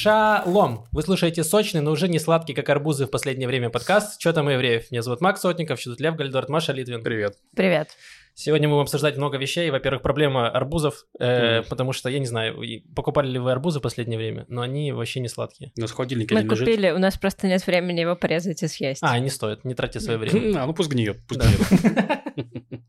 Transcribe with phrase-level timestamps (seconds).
[0.00, 0.86] Шалом!
[0.92, 4.48] Вы слушаете сочный, но уже не сладкий, как арбузы в последнее время подкаст «Что там
[4.48, 4.90] евреев?».
[4.90, 7.02] Меня зовут Макс Сотников, сюда Лев Гальдорт, Маша Литвин.
[7.02, 7.34] Привет.
[7.54, 7.90] Привет.
[8.32, 9.68] Сегодня мы будем обсуждать много вещей.
[9.70, 12.58] Во-первых, проблема арбузов, э, потому что, я не знаю,
[12.96, 15.70] покупали ли вы арбузы в последнее время, но они вообще не сладкие.
[15.76, 16.60] У нас в холодильнике Мы лежит.
[16.60, 19.02] купили, у нас просто нет времени его порезать и съесть.
[19.02, 20.60] А, не стоит, не тратьте свое время.
[20.62, 21.46] А, ну пусть гниет, пусть Да.
[21.46, 22.70] гниет.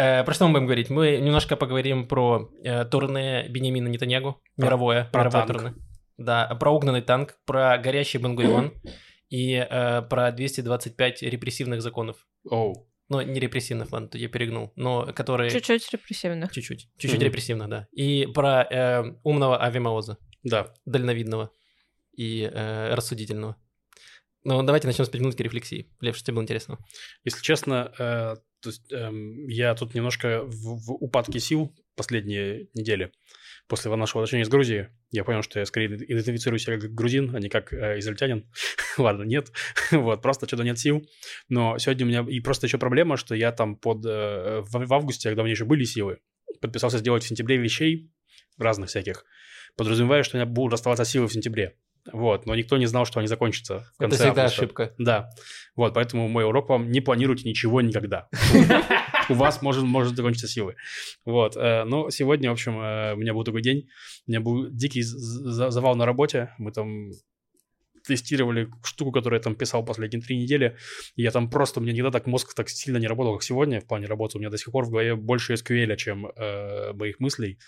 [0.00, 0.90] Э, Про что мы будем говорить?
[0.90, 5.74] Мы немножко поговорим про э, турне Бенемина Нетаньягу, мировое, про мировое турне.
[6.18, 8.74] Да, про угнанный танк, про горящий Бенгурион
[9.30, 12.26] и э, про 225 репрессивных законов.
[12.44, 12.86] Оу.
[13.08, 15.50] Ну, не репрессивных, ладно, тут я перегнул, но которые...
[15.50, 16.52] Чуть-чуть репрессивных.
[16.52, 16.90] Чуть-чуть.
[16.98, 17.24] Чуть-чуть Мгм.
[17.24, 17.88] репрессивных, да.
[17.92, 20.74] И про э, умного авиамаоза, Да.
[20.84, 21.50] дальновидного
[22.14, 23.56] и э, рассудительного.
[24.44, 25.90] Ну, давайте начнем с 5 минутки рефлексии.
[26.00, 26.78] Лев, что тебе было интересно?
[27.24, 33.12] Если честно, э, то есть, эм, я тут немножко в, в упадке сил последние недели.
[33.68, 37.38] После нашего возвращения из Грузии я понял, что я скорее идентифицирую себя как грузин, а
[37.38, 38.50] не как э, израильтянин.
[38.98, 39.52] Ладно, нет.
[39.90, 41.06] вот, просто что-то нет сил.
[41.50, 42.26] Но сегодня у меня...
[42.28, 44.06] И просто еще проблема, что я там под...
[44.06, 46.18] э, в, в августе, когда у меня еще были силы,
[46.62, 48.10] подписался сделать в сентябре вещей
[48.56, 49.24] разных всяких,
[49.76, 51.76] подразумевая, что у меня будут оставаться силы в сентябре.
[52.12, 54.62] Вот, но никто не знал, что они закончатся в конце Это всегда августа.
[54.62, 54.94] ошибка.
[54.98, 55.30] Да.
[55.76, 58.28] Вот, поэтому мой урок вам не планируйте ничего никогда.
[59.28, 60.76] У вас может, может закончиться силы.
[61.26, 61.56] Вот.
[61.56, 63.88] э, Но сегодня, в общем, э, у меня был такой день.
[64.26, 66.54] У меня был дикий завал на работе.
[66.58, 67.10] Мы там
[68.08, 70.76] тестировали штуку, которую я там писал последние три недели.
[71.16, 73.80] И я там просто, у меня никогда так мозг так сильно не работал, как сегодня
[73.80, 74.38] в плане работы.
[74.38, 77.58] У меня до сих пор в голове больше SQL, чем э, моих мыслей.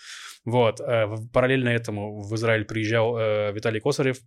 [0.44, 0.80] Вот.
[0.80, 4.18] э, параллельно этому в Израиль приезжал э, Виталий Косарев.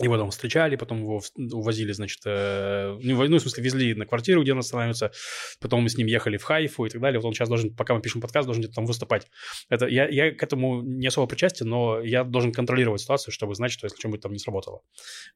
[0.00, 4.52] Его там встречали, потом его увозили, значит, э, ну, в- смысле, везли на квартиру, где
[4.52, 5.12] он останавливается,
[5.60, 7.20] потом мы с ним ехали в Хайфу и так далее.
[7.20, 9.28] Вот он сейчас должен, пока мы пишем подкаст, должен где-то там выступать.
[9.68, 13.70] Это, я, я к этому не особо причастен, но я должен контролировать ситуацию, чтобы знать,
[13.70, 14.80] что если что-нибудь там не сработало.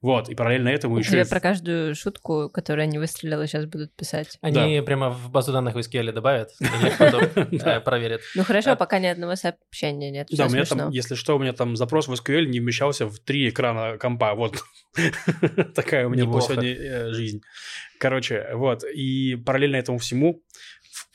[0.01, 1.11] Вот, и параллельно этому еще...
[1.11, 4.37] Тебе и про каждую шутку, которую я не выстрелила, сейчас будут писать.
[4.41, 8.21] Они прямо в базу данных в SQL добавят, э, проверят.
[8.35, 10.27] Ну хорошо, А- пока ни одного сообщения нет.
[10.31, 13.19] Да, у меня там, если что, у меня там запрос в SQL не вмещался в
[13.19, 14.35] три экрана компа.
[14.35, 14.48] Вот
[15.75, 17.41] такая у меня была сегодня э, жизнь.
[17.99, 18.83] Короче, вот.
[18.83, 20.43] И параллельно этому всему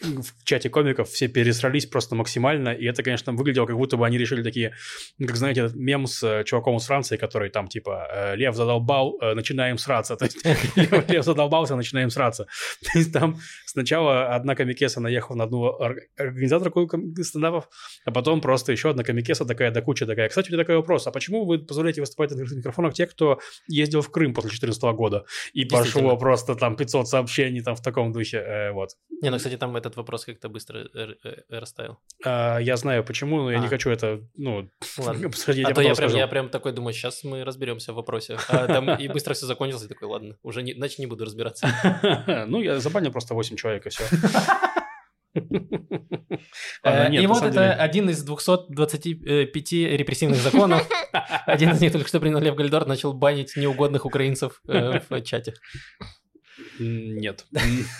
[0.00, 2.70] в, чате комиков все пересрались просто максимально.
[2.70, 4.74] И это, конечно, выглядело, как будто бы они решили такие,
[5.18, 8.54] ну, как знаете, этот мем с э, чуваком из Франции, который там типа э, «Лев
[8.54, 10.16] задолбал, э, начинаем сраться».
[10.16, 10.44] То есть
[11.08, 12.46] Лев, задолбался, начинаем сраться.
[12.82, 16.90] То есть там сначала одна комикеса наехала на одну ор- организаторку
[17.22, 17.68] стендапов,
[18.04, 20.28] а потом просто еще одна комикеса такая до кучи такая.
[20.28, 21.06] Кстати, у меня такой вопрос.
[21.06, 23.38] А почему вы позволяете выступать на открытых микрофонах тех, кто
[23.68, 25.24] ездил в Крым после 2014 года?
[25.52, 28.70] И пошло просто там 500 сообщений там в таком духе.
[28.72, 28.90] вот.
[29.22, 31.98] Не, ну, кстати, там этот вопрос как-то быстро э, э, э, растаял.
[32.24, 33.68] А, я знаю почему, но я не А.
[33.68, 35.26] хочу это, ну, Ладно.
[35.28, 35.64] обсудить.
[35.66, 38.38] А я то я прям, я прям такой думаю, сейчас мы разберемся в вопросе.
[38.48, 41.68] А там и быстро все закончилось, и такой, ладно, уже не, значит не буду разбираться.
[42.46, 44.04] Ну, я забанил просто 8 человек, и все.
[46.82, 50.88] Э, И вот это один из 225 репрессивных законов.
[51.46, 55.54] Один из них только что принял Лев Гальдор, начал банить неугодных украинцев в чате.
[56.78, 57.46] Нет.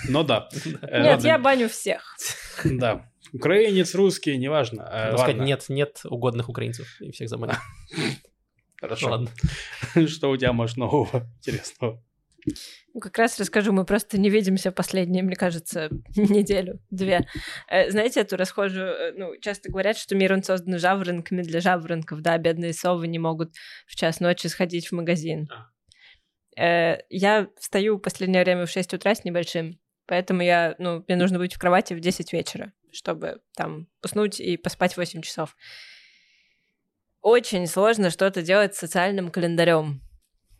[0.09, 0.49] Но да.
[0.83, 2.17] Э, Нет, я баню всех.
[2.65, 3.11] Да.
[3.33, 4.89] Украинец, русский, неважно.
[4.91, 7.57] Э, сказать, нет, нет угодных украинцев, и всех забанил.
[8.81, 9.11] Хорошо.
[9.11, 9.31] Ладно.
[10.07, 12.03] Что у тебя, может, нового интересного?
[12.93, 17.27] Ну, Как раз расскажу, мы просто не видимся последние, мне кажется, неделю, две.
[17.69, 22.37] Э, Знаете эту расхожую, ну, часто говорят, что мир он создан жаворонками для жаворонков, да,
[22.39, 23.55] бедные совы не могут
[23.87, 25.49] в час ночи сходить в магазин.
[25.51, 25.74] Э,
[26.57, 31.39] Я встаю в последнее время в 6 утра с небольшим, поэтому я, ну, мне нужно
[31.39, 35.57] быть в кровати в 10 вечера, чтобы там уснуть и поспать 8 часов.
[37.21, 40.03] Очень сложно что-то делать с социальным календарем.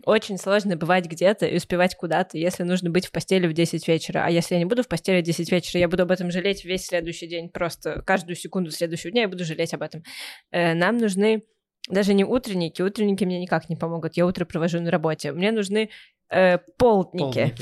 [0.07, 4.25] Очень сложно бывать где-то и успевать куда-то, если нужно быть в постели в 10 вечера.
[4.25, 6.65] А если я не буду в постели в 10 вечера, я буду об этом жалеть
[6.65, 7.49] весь следующий день.
[7.49, 10.03] Просто каждую секунду следующего дня я буду жалеть об этом.
[10.51, 11.45] Э, Нам нужны
[11.89, 12.83] даже не утренники.
[12.83, 14.17] Утренники мне никак не помогут.
[14.17, 15.33] Я утро провожу на работе.
[15.33, 15.91] Мне нужны
[16.31, 17.23] э, полдники.
[17.23, 17.55] Полдники.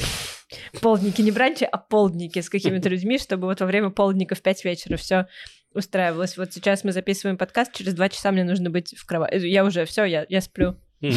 [0.80, 4.64] Полдники, не бранчи, а полдники с какими-то людьми, чтобы вот во время полдника в 5
[4.64, 5.26] вечера все
[5.74, 6.36] устраивалось.
[6.36, 9.36] Вот сейчас мы записываем подкаст, через два часа мне нужно быть в кровати.
[9.46, 10.76] Я уже все, я, я сплю.
[11.00, 11.16] Мгм.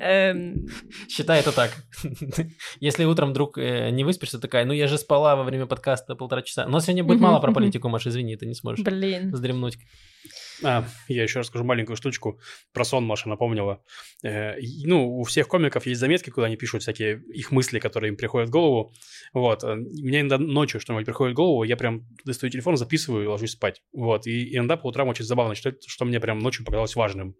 [0.00, 0.66] Эм,
[1.08, 1.70] Считай это так.
[2.80, 6.42] Если утром вдруг э, не выспишься, такая, ну я же спала во время подкаста полтора
[6.42, 6.66] часа.
[6.66, 9.30] Но сегодня будет мало про политику, Маш, извини, ты не сможешь Блин.
[9.30, 9.78] вздремнуть.
[10.62, 12.40] А, я еще расскажу маленькую штучку
[12.72, 13.82] про сон, Маша напомнила.
[14.22, 14.54] Э,
[14.84, 18.48] ну, у всех комиков есть заметки, куда они пишут всякие их мысли, которые им приходят
[18.48, 18.92] в голову.
[19.32, 19.64] Вот.
[19.64, 23.52] Э, мне иногда ночью что-нибудь приходит в голову, я прям достаю телефон, записываю и ложусь
[23.52, 23.82] спать.
[23.92, 24.26] Вот.
[24.26, 27.34] И иногда по утрам очень забавно читать, что мне прям ночью показалось важным.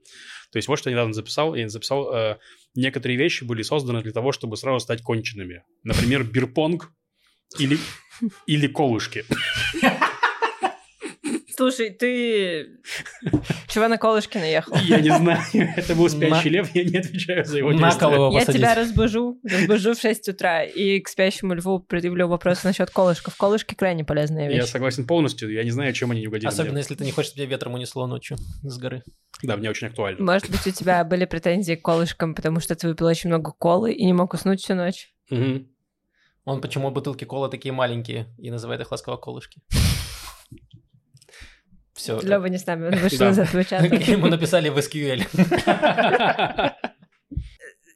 [0.53, 1.55] То есть вот что я недавно записал.
[1.55, 2.39] Я записал, э,
[2.75, 5.65] некоторые вещи были созданы для того, чтобы сразу стать конченными.
[5.83, 6.93] Например, бирпонг
[7.59, 7.79] или,
[8.47, 9.25] или колышки.
[11.57, 12.81] Слушай, ты
[13.69, 14.77] чего на колышке наехал?
[14.77, 15.41] Я не знаю.
[15.77, 18.31] Это был спящий лев, я не отвечаю за его действия.
[18.31, 23.37] Я тебя разбужу, разбужу в 6 утра и к спящему льву предъявлю вопрос насчет колышков.
[23.37, 24.57] Колышки крайне полезная вещь.
[24.57, 26.49] Я согласен полностью, я не знаю, чем они не угодили.
[26.49, 29.03] Особенно, если ты не хочешь, чтобы тебя ветром унесло ночью с горы.
[29.43, 30.23] Да, мне очень актуально.
[30.23, 33.95] Может быть, у тебя были претензии к колышкам, потому что ты выпил очень много колы
[33.95, 35.15] и не мог уснуть всю ночь?
[35.31, 35.67] Угу.
[36.45, 39.63] Он почему бутылки колы такие маленькие и называет их ласково колышки.
[41.97, 42.21] Все.
[42.21, 43.87] Лёва не с нами, он вышел из этого чата.
[44.11, 45.27] Ему написали в SQL.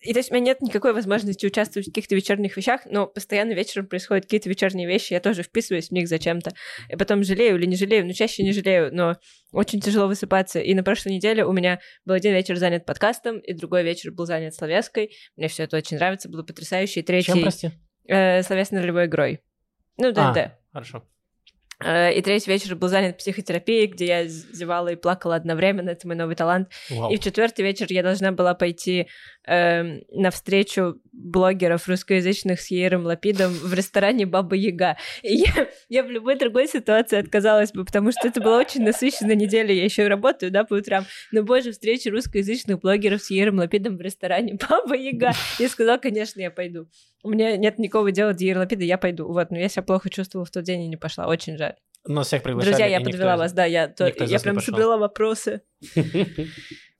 [0.03, 3.53] И то есть у меня нет никакой возможности участвовать в каких-то вечерних вещах, но постоянно
[3.53, 6.53] вечером происходят какие-то вечерние вещи, я тоже вписываюсь в них зачем-то.
[6.89, 9.17] И потом жалею или не жалею, ну чаще не жалею, но
[9.53, 10.59] очень тяжело высыпаться.
[10.59, 14.25] И на прошлой неделе у меня был один вечер занят подкастом, и другой вечер был
[14.25, 15.11] занят словеской.
[15.37, 17.01] Мне все это очень нравится, было потрясающе.
[17.01, 17.33] И третий...
[17.33, 17.71] Чем, прости?
[18.09, 19.41] Э, словесно-ролевой игрой.
[19.99, 20.17] Ну, ДНД.
[20.17, 21.05] А, хорошо.
[21.83, 25.91] Э, и третий вечер был занят психотерапией, где я зевала и плакала одновременно.
[25.91, 26.69] Это мой новый талант.
[26.91, 27.11] Вау.
[27.11, 29.09] И в четвертый вечер я должна была пойти
[29.51, 34.97] э, на встречу блогеров русскоязычных с Ейром Лапидом в ресторане Баба Яга.
[35.23, 39.35] И я, я в любой другой ситуации отказалась бы, потому что это была очень насыщенная
[39.35, 39.75] неделя.
[39.75, 41.05] Я еще работаю, да, по утрам.
[41.33, 45.33] Но, боже, встреча русскоязычных блогеров с Ейром Лапидом в ресторане Баба Яга.
[45.59, 46.89] Я сказала, конечно, я пойду.
[47.23, 49.27] У меня нет никакого дела до Ейра Лапида, я пойду.
[49.27, 51.27] Вот, но я себя плохо чувствовала в тот день и не пошла.
[51.27, 51.75] Очень жаль.
[52.07, 52.73] Но всех приглашали.
[52.73, 55.63] Друзья, я подвела вас, да, я, то, я прям собрала вопросы.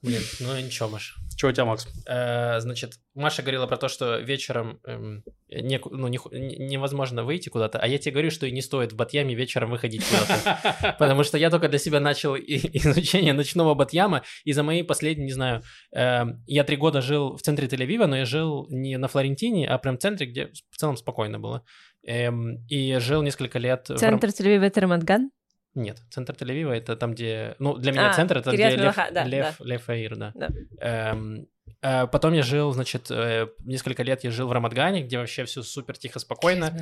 [0.03, 1.17] Блин, ну ничего, Маш.
[1.37, 1.87] Что у тебя, Макс?
[2.07, 6.19] Э, значит, Маша говорила про то, что вечером эм, не, ну, не,
[6.59, 10.03] невозможно выйти куда-то, а я тебе говорю, что и не стоит в Батьяме вечером выходить
[10.05, 10.97] куда-то.
[10.99, 15.33] Потому что я только для себя начал изучение ночного Батьяма, и за мои последние, не
[15.33, 15.63] знаю,
[15.95, 19.77] э, я три года жил в центре Тель-Авива, но я жил не на Флорентине, а
[19.77, 21.63] прям в центре, где в целом спокойно было.
[22.07, 23.87] Эм, и жил несколько лет...
[23.87, 24.31] Центр в...
[24.31, 25.31] Тель-Авива— это Рамадган?
[25.75, 27.55] Нет, центр Тель-Авива это там, где...
[27.59, 29.65] Ну, для меня а, центр это где Лев, да, Лев, да.
[29.65, 30.33] Лев Аир, да.
[30.35, 30.49] да.
[30.81, 31.47] Эм,
[31.81, 35.63] э, потом я жил, значит, э, несколько лет я жил в Рамадгане, где вообще все
[35.63, 36.77] супер тихо, спокойно.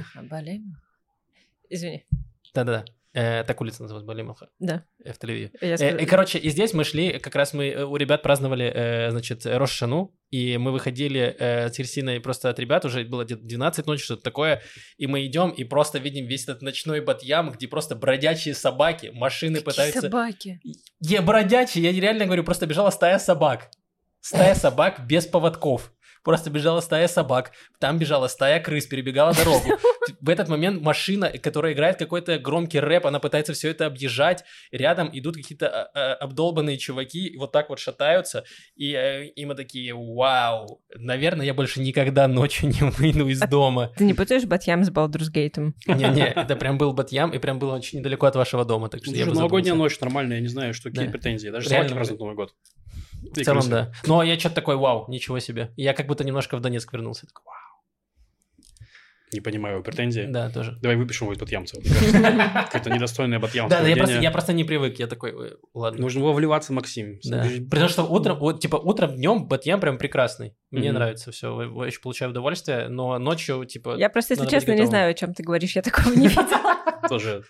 [1.69, 2.07] Извини.
[2.55, 2.85] Да-да-да.
[3.15, 4.51] Э, так улица называется Балимаха.
[4.59, 4.85] Да.
[5.03, 5.51] Э, в Тель-Авиве.
[5.61, 9.47] Э, и, короче, и здесь мы шли, как раз мы у ребят праздновали, э, значит,
[9.47, 14.05] Рошану, и мы выходили э, с Кирсиной просто от ребят, уже было где-то 12 ночи,
[14.05, 14.63] что-то такое,
[14.99, 19.55] и мы идем и просто видим весь этот ночной батьям, где просто бродячие собаки, машины
[19.55, 20.01] Какие пытаются...
[20.03, 20.61] собаки?
[21.01, 23.71] Я бродячие, я реально говорю, просто бежала стая собак.
[24.21, 25.93] Стая собак без поводков
[26.25, 29.65] просто бежала стая собак, там бежала стая крыс, перебегала дорогу.
[30.21, 35.11] В этот момент машина, которая играет какой-то громкий рэп, она пытается все это объезжать, рядом
[35.13, 38.45] идут какие-то а, а, обдолбанные чуваки, вот так вот шатаются,
[38.75, 43.47] и, э, и мы такие, вау, наверное, я больше никогда ночью не выйду из а
[43.47, 43.93] дома.
[43.97, 45.75] Ты не путаешь Батьям с Балдурсгейтом?
[45.87, 49.15] Не-не, это прям был Батьям, и прям было очень недалеко от вашего дома, так что
[49.15, 52.55] я Новогодняя ночь нормальная, я не знаю, что какие претензии, даже собаки празднуют Новый год.
[53.23, 53.93] В целом, да.
[54.07, 55.73] Ну, а я что-то такой, вау, ничего себе.
[55.77, 57.27] Я как будто немножко в Донецк вернулся.
[57.27, 57.59] такой, вау.
[59.33, 60.27] Не понимаю его претензии.
[60.29, 60.79] Да, тоже.
[60.81, 61.77] Давай выпишем его из Батьямца.
[62.73, 63.79] Какое-то недостойное Батьямца.
[63.79, 64.99] Да, я просто, я просто не привык.
[64.99, 66.01] Я такой, ладно.
[66.01, 67.19] Нужно было вливаться, Максим.
[67.25, 67.45] Да.
[67.71, 70.57] Потому что утром, вот, типа, утром, днем Батьям прям прекрасный.
[70.71, 70.93] Мне mm-hmm.
[70.93, 71.61] нравится все.
[71.61, 73.97] Я еще получаю удовольствие, но ночью, типа...
[73.99, 75.77] Я просто, если честно, не знаю, о чем ты говоришь.
[75.77, 76.77] Я такого не видела.
[77.09, 77.45] Тоже.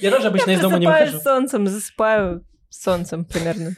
[0.00, 1.16] Я тоже обычно из дома не выхожу.
[1.16, 3.74] Я солнцем, засыпаю солнцем примерно.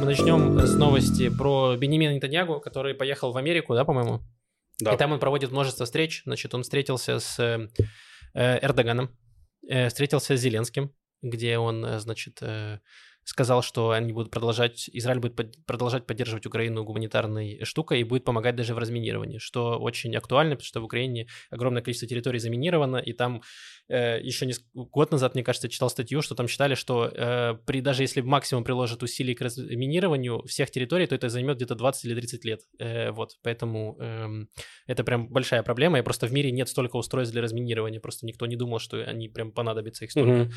[0.00, 4.20] Мы начнем с новости про Бенемина Нетаньягу, который поехал в Америку, да, по-моему?
[4.80, 4.94] Да.
[4.94, 6.22] И там он проводит множество встреч.
[6.24, 7.68] Значит, он встретился с э,
[8.34, 9.16] Эрдоганом,
[9.68, 10.92] э, встретился с Зеленским,
[11.22, 12.80] где он, э, значит, э,
[13.24, 18.24] сказал, что они будут продолжать, Израиль будет под, продолжать поддерживать Украину гуманитарной штукой и будет
[18.24, 22.96] помогать даже в разминировании, что очень актуально, потому что в Украине огромное количество территорий заминировано,
[22.96, 23.40] и там э,
[23.94, 28.02] еще не, год назад, мне кажется, читал статью, что там считали, что э, при даже
[28.02, 32.44] если максимум приложат усилий к разминированию всех территорий, то это займет где-то 20 или 30
[32.44, 32.60] лет.
[32.78, 34.28] Э, вот, поэтому э,
[34.86, 38.46] это прям большая проблема, и просто в мире нет столько устройств для разминирования, просто никто
[38.46, 40.42] не думал, что они прям понадобятся их столько.
[40.42, 40.52] Угу.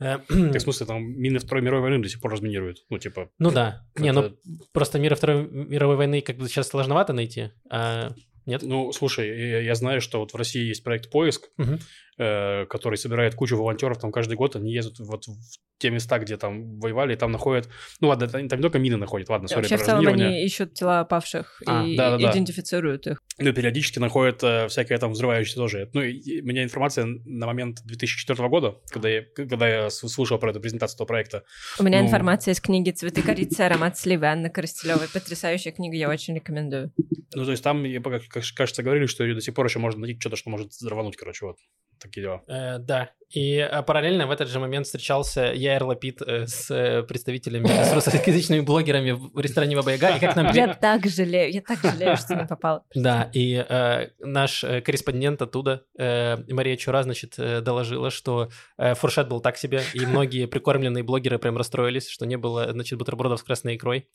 [0.00, 3.30] Э, в смысле, там мины Второй мировой войны до сих пор разминируют, ну, типа...
[3.38, 4.36] Ну да, не, ну
[4.72, 8.12] просто мира Второй мировой войны как бы сейчас сложновато найти, а
[8.46, 8.62] Нет?
[8.62, 11.78] Ну, слушай, я, знаю, что вот в России есть проект «Поиск», Мгм.
[12.18, 15.34] Э, который собирает кучу волонтеров, там каждый год они ездят вот в
[15.78, 17.68] те места, где там воевали, и там находят...
[18.00, 20.74] Ну ладно, там, там не только мины находят, ладно, сори, Вообще, в целом, они ищут
[20.74, 22.30] тела павших А, и да-да-да.
[22.30, 23.22] идентифицируют их.
[23.38, 25.90] Ну, периодически находят э, всякое там взрывающееся тоже.
[25.92, 30.38] Ну, и, и у меня информация на момент 2004 года, когда я, когда я слушал
[30.38, 31.42] про эту презентацию этого проекта.
[31.78, 32.06] У меня Ну.
[32.06, 33.60] информация из книги «Цветы корицы.
[33.62, 35.08] Аромат сливы» Анны Коростелевой.
[35.12, 36.92] Потрясающая книга, я очень рекомендую.
[37.34, 38.22] Ну, то есть там, как-
[38.54, 41.56] кажется, говорили, что до сих пор еще можно найти что-то, что может взорвануть, короче, вот.
[42.04, 42.42] Такие дела.
[42.48, 43.12] Э, да.
[43.30, 47.94] И э, параллельно в этот же момент встречался Яир Лапид э, с э, представителями, с
[47.94, 50.16] русскоязычными блогерами в ресторане Баба Яга.
[50.16, 52.84] И как нам Я так жалею, я так жалею, что не попала.
[52.94, 59.28] Да, и э, наш корреспондент оттуда, э, Мария Чура, значит, э, доложила, что э, фуршет
[59.28, 63.42] был так себе, и многие прикормленные блогеры прям расстроились, что не было, значит, бутербродов с
[63.42, 64.10] красной икрой.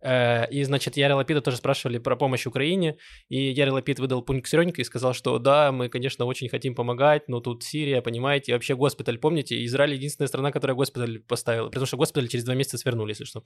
[0.00, 2.96] Э, и, значит, Яра Лапида тоже спрашивали про помощь Украине,
[3.28, 7.40] и Яра Лапид выдал пункт и сказал, что да, мы, конечно, очень хотим помогать, но
[7.40, 11.96] тут Сирия, понимаете, и вообще госпиталь, помните, Израиль единственная страна, которая госпиталь поставила, потому что
[11.96, 13.42] госпиталь через два месяца свернули, если что.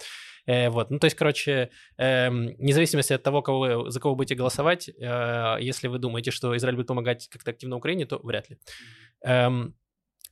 [0.46, 4.14] Э, вот, ну, то есть, короче, эм, вне зависимости от того, кого вы, за кого
[4.14, 8.50] будете голосовать, э, если вы думаете, что Израиль будет помогать как-то активно Украине, то вряд
[8.50, 8.58] ли.
[9.22, 9.74] Эм,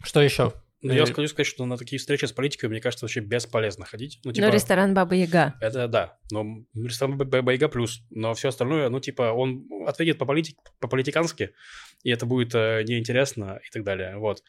[0.03, 0.53] что еще?
[0.83, 4.19] Ну, я хочу сказать, что на такие встречи с политикой, мне кажется, вообще бесполезно ходить.
[4.25, 5.55] Ну, типа, ресторан Баба Яга.
[5.61, 6.19] это да.
[6.31, 8.01] Но ресторан Б- Б- Байга плюс.
[8.11, 11.51] Но все остальное, ну, типа, он ответит по политик, по-политикански,
[12.03, 14.17] и это будет э, неинтересно и так далее.
[14.17, 14.43] Вот.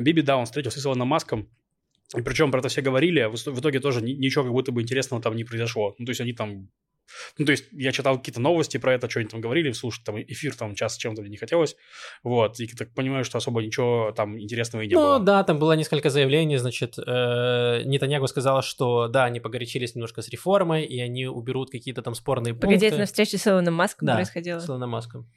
[0.00, 1.50] Биби, да, он встретился с Илоном Маском,
[2.16, 4.80] и причем про это все говорили, а в итоге тоже ни- ничего как будто бы
[4.80, 5.94] интересного там не произошло.
[5.98, 6.70] Ну, то есть они там...
[7.38, 10.20] Ну, то есть я читал какие-то новости про это, что они там говорили, слушать там
[10.20, 11.76] эфир там час чем-то мне не хотелось.
[12.22, 15.20] Вот, и так понимаю, что особо ничего там интересного и не Ну было.
[15.20, 20.28] да, там было несколько заявлений, значит, э, Нетаньягу сказала, что да, они погорячились немножко с
[20.28, 22.98] реформой, и они уберут какие-то там спорные Погоди, это пункты.
[23.00, 24.58] на встрече с Илоном Маском Да, происходило?
[24.58, 25.30] с Илоном Маском.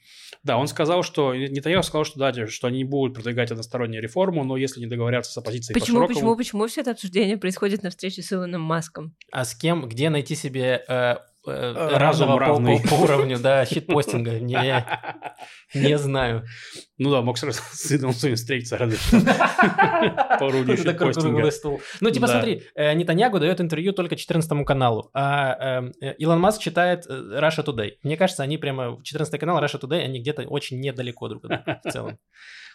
[0.44, 1.36] Да, он сказал, что...
[1.36, 5.32] Нетаньяху сказал, что да, что они не будут продвигать одностороннюю реформу, но если не договорятся
[5.32, 6.36] с оппозицией Почему, по-широкому...
[6.36, 9.16] почему, почему все это обсуждение происходит на встрече с Илоном Маском?
[9.32, 11.16] А с кем, где найти себе э,
[11.48, 12.82] Разум равного по, равный.
[12.82, 14.40] по- по уровню, да, щитпостинга?
[14.40, 14.86] Не,
[15.74, 16.46] не знаю.
[16.98, 19.20] Ну да, мог сразу с сыном своим встретиться, разве что.
[20.40, 21.50] По уровню щитпостинга.
[22.02, 27.06] Ну, типа, смотри, э, Нетаньягу дает интервью только 14 каналу, а э, Илон Маск читает
[27.08, 27.92] э, Russia Today.
[28.04, 31.82] Мне кажется, они прямо, 14 канал, Russia Today, они где-то очень недалеко друг от друга
[31.84, 32.18] в целом.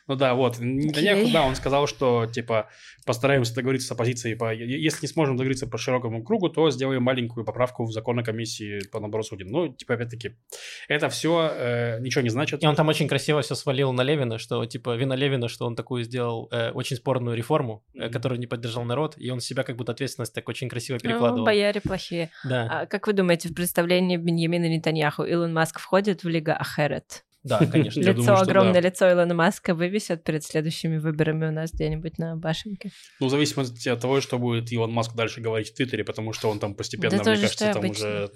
[0.09, 0.59] Ну да, вот.
[0.59, 1.33] Нетаньяху, Окей.
[1.33, 2.69] да, он сказал, что, типа,
[3.07, 4.37] постараемся договориться с оппозицией.
[4.37, 4.53] По...
[4.53, 8.81] Если не сможем договориться по широкому кругу, то сделаем маленькую поправку в закон о комиссии
[8.91, 9.45] по набору судей.
[9.49, 10.37] Ну, типа, опять-таки,
[10.89, 12.63] это все ничего не значит.
[12.63, 15.77] И он там очень красиво все свалил на Левина, что, типа, вина Левина, что он
[15.77, 18.13] такую сделал э, очень спорную реформу, э, Мгм.
[18.13, 21.45] которую не поддержал народ, и он себя как будто ответственность так очень красиво Ну, перекладывал.
[21.45, 22.31] бояре плохие.
[22.45, 27.25] Да, А как вы думаете, в представлении Беньямина Нетаньяху Илон Маск входит в Лига Ахерет?
[27.45, 28.01] Да, конечно.
[28.01, 28.89] Я лицо, думаю, что огромное да.
[28.89, 32.91] лицо Илона Маска вывесят перед следующими выборами у нас где-нибудь на башенке.
[33.19, 36.49] Ну, в зависимости от того, что будет Илон Маск дальше говорить в Твиттере, потому что
[36.49, 38.07] он там постепенно, Да мне кажется, там обычно.
[38.07, 38.31] уже...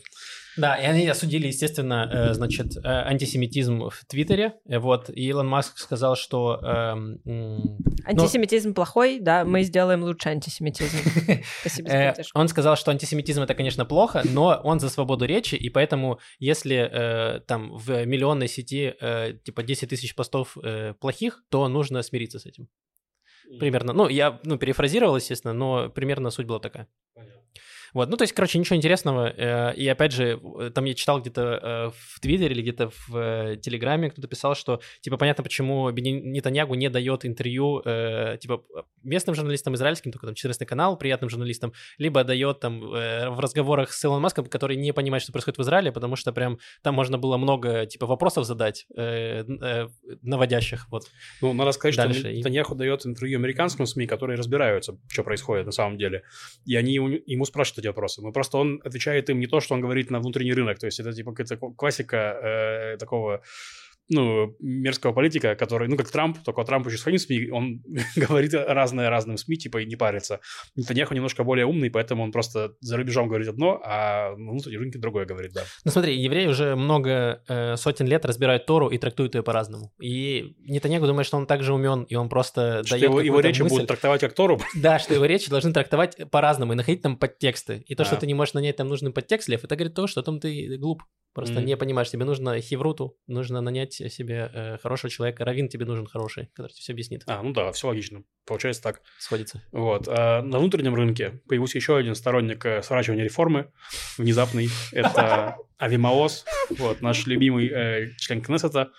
[0.57, 5.49] Да, и они осудили, естественно, э, значит, э, антисемитизм в Твиттере, э, вот, и Илон
[5.49, 6.61] Маск сказал, что...
[6.63, 10.97] эм, м, Антисемитизм плохой, да, мы сделаем лучше антисемитизм.
[11.61, 12.39] Спасибо за поддержку.
[12.39, 16.77] он сказал, что антисемитизм это, конечно, плохо, но он за свободу речи, и поэтому, если
[16.77, 22.39] э, там в миллионной сети э, типа 10 тысяч постов э, плохих, то нужно смириться
[22.39, 22.69] с этим.
[23.59, 23.93] Примерно.
[23.93, 26.89] Ну, я ну, перефразировал, естественно, но примерно суть была такая.
[27.95, 29.33] Вот, ну, то есть, короче, ничего интересного.
[29.37, 33.57] э, И опять же, э, там я читал где-то э, в Твиттере или где-то в
[33.57, 37.83] Телеграме кто-то писал, что, типа, понятно, почему Нетаньягу не дает интервью,
[38.39, 38.63] типа,
[39.03, 44.05] местным журналистам израильским, только там 14 канал, приятным журналистам, либо дает там в разговорах с
[44.05, 47.37] Илоном Маском, который не понимает, что происходит в Израиле, потому что прям там можно было
[47.37, 48.87] много, типа, вопросов задать,
[50.23, 51.05] наводящих, вот.
[51.41, 52.21] Ну, надо сказать, Дальше.
[52.21, 56.23] что Нетаньяху дает интервью американским СМИ, которые разбираются, что происходит на самом деле.
[56.65, 58.23] И они ему спрашивают эти вопросы.
[58.23, 60.79] Но просто он отвечает им не то, что он говорит на внутренний рынок.
[60.79, 63.41] То есть это типа какая-то классика э, такого
[64.09, 67.83] ну, мерзкого политика, который, ну, как Трамп, только Трамп еще своим СМИ, он
[68.17, 70.41] говорит разное разным СМИ, типа, и не парится.
[70.77, 74.99] Нетаньяху немножко более умный, поэтому он просто за рубежом говорит одно, а на внутреннем рынке
[74.99, 75.65] другое говорит, да.
[75.85, 79.93] Ну смотри, евреи уже много э, сотен лет разбирают Тору и трактуют ее по-разному.
[80.01, 83.63] И Нетаньягу думает, что он также умен, и он просто Что дает его, его речи
[83.63, 83.75] мысль.
[83.75, 84.61] будут трактовать как Тору.
[84.77, 87.83] Да, что его речи должны трактовать по-разному и находить там подтексты.
[87.87, 90.23] И то, что ты не можешь нанять там нужный подтекст, Лев, это говорит то, что
[90.23, 91.03] там ты глуп.
[91.37, 96.07] Просто не понимаешь, тебе нужно хевруту, нужно нанять себе э, хорошего человека, равин тебе нужен
[96.07, 98.23] хороший, который тебе все объяснит, А, ну да, все логично.
[98.45, 99.03] Получается так.
[99.19, 99.63] сходится.
[99.73, 100.07] Вот.
[100.09, 103.73] А на внутреннем рынке появился еще один сторонник э, сворачивания реформы,
[104.19, 104.69] внезапный.
[104.93, 108.93] Это Авимаос, вот, наш любимый э, член Кнессета,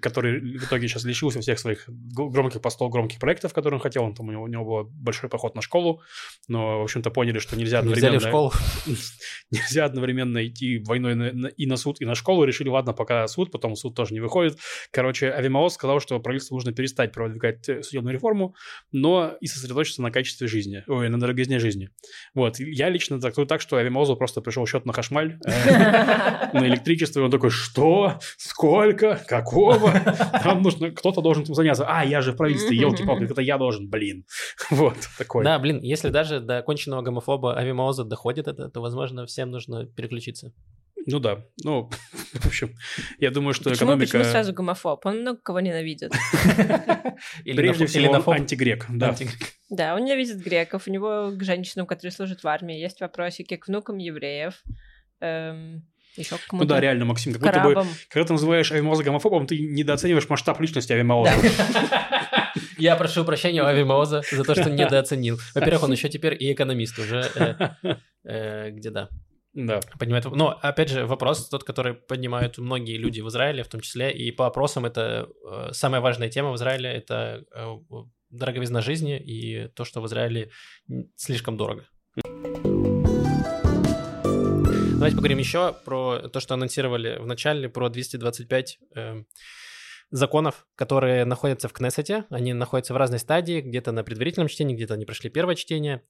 [0.00, 4.04] который в итоге сейчас лишился всех своих громких постов, громких проектов, которые он хотел.
[4.04, 6.02] Он, там, у, него, у него был большой поход на школу,
[6.48, 8.20] но, в общем-то, поняли, что нельзя одновременно...
[8.20, 8.52] школу.
[9.50, 12.44] нельзя одновременно идти войной на- на- и на суд, и на школу.
[12.44, 14.58] Решили, ладно, пока суд, потом суд тоже не выходит.
[14.90, 18.54] Короче, Авимаос сказал, что правительству нужно перестать продвигать э, судебную реформу,
[18.92, 21.90] но и сосредоточиться на качестве жизни, ой, на дороговизне жизни.
[22.34, 22.58] Вот.
[22.58, 25.50] Я лично трактую так, что Авимаозу просто пришел счет на хашмаль, э,
[26.52, 28.18] на электричество, и он такой, что?
[28.36, 29.16] Сколько?
[29.26, 29.77] Какого?
[30.44, 31.84] Нам нужно, кто-то должен этим заняться.
[31.86, 34.24] А, я же в правительстве, елки-палки, это я должен, блин.
[34.70, 35.44] Вот, такой.
[35.44, 40.52] Да, блин, если даже до конченного гомофоба Авимаоза доходит это, то, возможно, всем нужно переключиться.
[41.10, 41.90] Ну да, ну,
[42.34, 42.74] в общем,
[43.18, 44.18] я думаю, что Почему, экономика...
[44.18, 45.06] почему сразу гомофоб?
[45.06, 46.12] Он много кого ненавидит.
[47.44, 49.16] Или Прежде всего, он антигрек, да.
[49.70, 53.68] Да, он ненавидит греков, у него к женщинам, которые служат в армии, есть вопросики к
[53.68, 54.62] внукам евреев,
[56.18, 56.68] еще к Ну кому-то.
[56.68, 60.92] да, реально, Максим, как будто бы, когда ты называешь Авимаоза гомофобом, ты недооцениваешь масштаб личности
[60.92, 61.32] Авимаоза.
[62.78, 65.38] Я прошу прощения у Авимаоза за то, что недооценил.
[65.54, 67.94] Во-первых, он еще теперь и экономист уже, э,
[68.24, 69.08] э, где да.
[69.54, 69.80] Да.
[69.98, 70.24] Понимает.
[70.26, 74.30] Но, опять же, вопрос тот, который поднимают многие люди в Израиле, в том числе, и
[74.30, 77.44] по опросам это э, самая важная тема в Израиле, это
[78.30, 80.50] дороговизна жизни и то, что в Израиле
[81.16, 81.86] слишком дорого.
[84.98, 89.22] Давайте поговорим еще про то, что анонсировали в начале, про 225 э,
[90.10, 92.24] законов, которые находятся в Кнессете.
[92.30, 96.02] Они находятся в разной стадии, где-то на предварительном чтении, где-то они прошли первое чтение.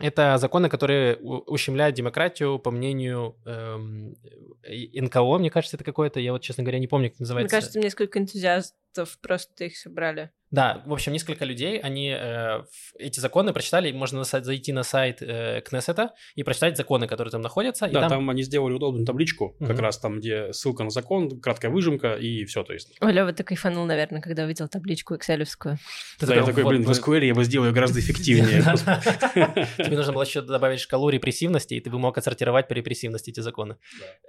[0.00, 4.16] Это законы, которые ущемляют демократию, по мнению эм,
[4.64, 7.54] НКО, мне кажется, это какое-то, я вот, честно говоря, не помню, как Мне называется.
[7.54, 10.30] кажется, несколько энтузиастов просто их собрали.
[10.52, 12.62] Да, в общем, несколько людей, они э,
[12.98, 17.32] эти законы прочитали, можно на сайт- зайти на сайт э, Кнессета и прочитать законы, которые
[17.32, 17.86] там находятся.
[17.86, 19.80] и Да, там- там они сделали удобную табличку, как Мгм.
[19.80, 22.96] раз там, где ссылка на закон, краткая выжимка и все, то есть.
[23.00, 25.78] О, Лёва, ты кайфанул, наверное, когда увидел табличку экселевскую.
[26.20, 28.62] ты Да, я такой, такой, вот блин, в SQL я его сделаю гораздо эффективнее.
[29.84, 33.40] Тебе нужно было еще добавить шкалу репрессивности, и ты бы мог отсортировать по репрессивности эти
[33.40, 33.76] законы.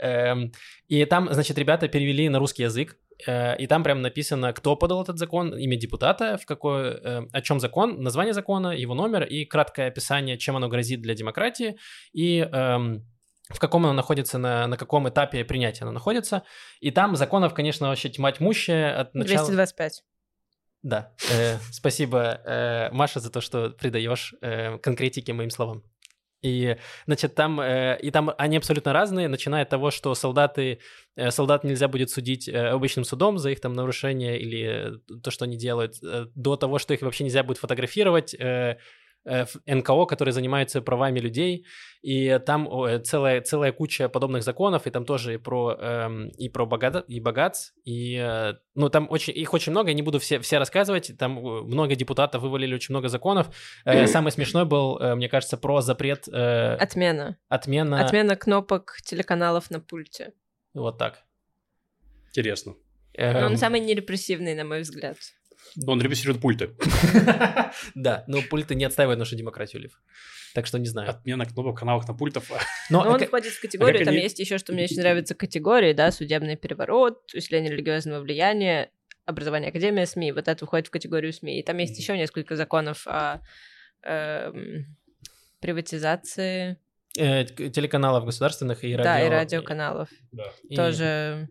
[0.01, 0.51] Эм,
[0.87, 5.17] И там, значит, ребята перевели на русский язык, и там прям написано, кто подал этот
[5.17, 9.87] закон, имя депутата, в какой, э, о чем закон, название закона, его номер и краткое
[9.87, 11.77] описание, чем оно грозит для демократии,
[12.13, 13.05] и эм,
[13.49, 16.43] в каком оно находится, на, на каком этапе принятия оно находится.
[16.79, 19.47] И там законов, конечно, вообще тьма тьмущая от начала...
[19.47, 20.03] 225.
[20.83, 25.83] Да, э, спасибо, э, Маша, за то, что придаешь э, конкретики моим словам.
[26.47, 30.79] И, значит, там, э, и там они абсолютно разные, начиная от того, что солдаты,
[31.15, 35.31] э, солдат нельзя будет судить э, обычным судом за их там нарушение или э, то,
[35.31, 38.77] что они делают, э, до того, что их вообще нельзя будет фотографировать, э,
[39.25, 41.65] НКО, которые занимаются правами людей,
[42.01, 46.47] и там э, целая, целая куча подобных законов, и там тоже и про, эм, и
[46.49, 50.19] про богат, и богатс, и, э, ну, там очень, их очень много, я не буду
[50.19, 53.47] все, все рассказывать, там э, много депутатов вывалили очень много законов.
[53.85, 57.37] Э, Самый смешной был, э, мне кажется, про запрет, э, Отмена.
[57.49, 60.33] отмена, Отмена кнопок телеканалов на пульте.
[60.73, 61.23] вот так.
[62.29, 62.75] Интересно.
[63.17, 65.17] Но Эм, он самый нерепрессивный, на мой взгляд.
[65.85, 66.71] Он репрессирует пульты.
[67.95, 69.99] Да, но пульты не отстаивают нашу демократию, Лив.
[70.53, 71.09] Так что не знаю.
[71.09, 72.49] Отмена кнопок каналах на пультов.
[72.89, 74.99] Но, Но он э, входит в категорию, как там они- есть еще, что мне очень
[74.99, 78.89] нравятся категории, да, судебный переворот, усиление религиозного влияния,
[79.25, 81.59] образование академия СМИ, вот это входит в категорию СМИ.
[81.59, 83.41] И там есть еще несколько законов о
[84.03, 84.95] эм,
[85.59, 86.77] приватизации,
[87.17, 89.03] э, телеканалов государственных и радио.
[89.03, 90.09] да, и радиоканалов.
[90.31, 90.51] Да.
[90.69, 91.49] и- Тоже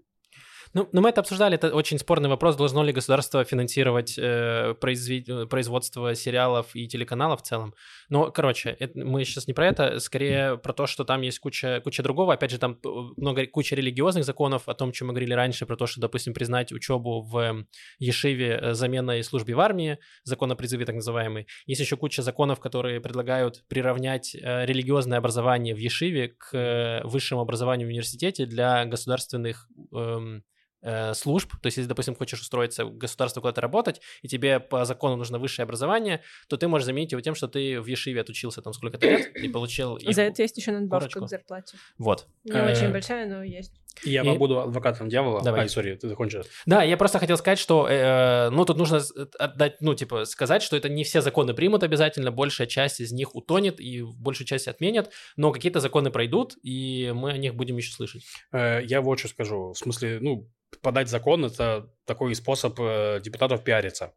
[0.77, 5.25] Ну, но мы это обсуждали, это очень спорный вопрос, должно ли государство финансировать э, произве-
[5.27, 7.73] э, производство сериалов и телеканалов в целом.
[8.11, 11.81] Но, короче, это- мы сейчас не про это, скорее про то, что там есть куча,
[11.83, 12.35] куча другого.
[12.35, 15.77] Опять же, там п- много, куча религиозных законов о том, чем мы говорили раньше, про
[15.77, 20.57] то, что, допустим, признать учебу в эм, Ешиве э, заменой службе в армии, закон о
[20.57, 21.47] призыве так называемый.
[21.65, 27.41] Есть еще куча законов, которые предлагают приравнять э, религиозное образование в Ешиве к э, высшему
[27.41, 30.45] образованию в университете для государственных эм,
[30.87, 34.85] э, служб, то есть если, допустим, хочешь устроиться в государство куда-то работать, и тебе по
[34.85, 38.63] закону нужно высшее образование, то ты можешь заменить его тем, что ты в Ешиве отучился
[38.63, 39.99] там сколько-то лет и получил...
[40.13, 41.77] за это есть еще надбавка к зарплате.
[41.99, 42.27] Вот.
[42.45, 43.73] Не Э, очень большая, но есть.
[44.05, 45.43] Я И- побуду адвокатом дьявола.
[45.43, 45.63] Давай.
[45.63, 46.43] Ай, сори, ты закончил.
[46.67, 50.63] Да, я просто хотел сказать, что, э, ну, тут нужно с- отдать, ну, типа, сказать,
[50.63, 54.69] что это не все законы примут обязательно, большая часть из них утонет и большую часть
[54.69, 58.25] отменят, но какие-то законы пройдут, и мы о них будем еще слышать.
[58.53, 59.73] Э, Я вот что скажу.
[59.73, 60.51] В смысле, ну,
[60.83, 64.13] подать закон– это такой способ э, депутатов пиариться.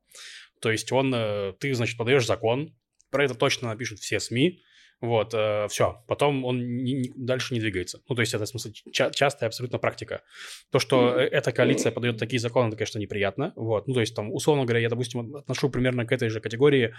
[0.62, 2.76] То есть он, э, ты, значит, подаешь закон,
[3.12, 4.62] про это точно напишут все СМИ,
[5.02, 5.34] вот,
[5.70, 6.04] все.
[6.08, 8.00] Потом он не- не- дальше не двигается.
[8.10, 10.22] Ну, то есть это, в смысле, ча- частая абсолютно практика.
[10.72, 13.54] То, что э, эта коалиция подает такие законы, это, конечно, неприятно.
[13.56, 16.94] Вот, ну, то есть там, условно говоря, я, допустим, отношу примерно к этой же категории.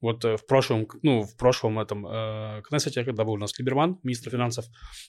[0.00, 3.98] Вот э, в прошлом, ну, в прошлом этом э, Кнессете, когда был у нас Либерман,
[4.02, 4.64] министр финансов,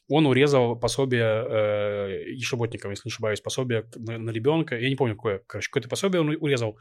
[0.08, 4.78] он урезал пособие э, ешеботникам, если не ошибаюсь, пособие на, на ребенка.
[4.78, 5.42] Я не помню, какое.
[5.48, 6.78] Короче, какое-то пособие он урезал.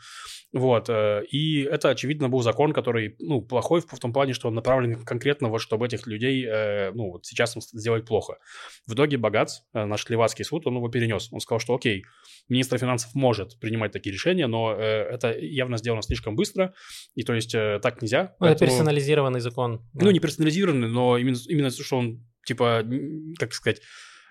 [0.53, 0.89] Вот.
[0.89, 4.55] э, и это, очевидно, был закон, который, ну, плохой в, в том плане, что он
[4.55, 8.39] направлен конкретно вот, чтобы этих людей, э, ну, вот сейчас им сделать плохо.
[8.87, 11.29] В итоге Богац, э, наш Ливацкий суд, он его перенес.
[11.33, 12.05] Он сказал, что окей,
[12.49, 16.75] министр финансов может принимать такие решения, но э, это явно сделано слишком быстро,
[17.15, 18.35] и то есть э, так нельзя.
[18.41, 19.81] Ну, Это Поэтому- персонализированный закон.
[19.95, 22.85] ну, не персонализированный, но именно, именно что он, типа,
[23.39, 23.81] как сказать,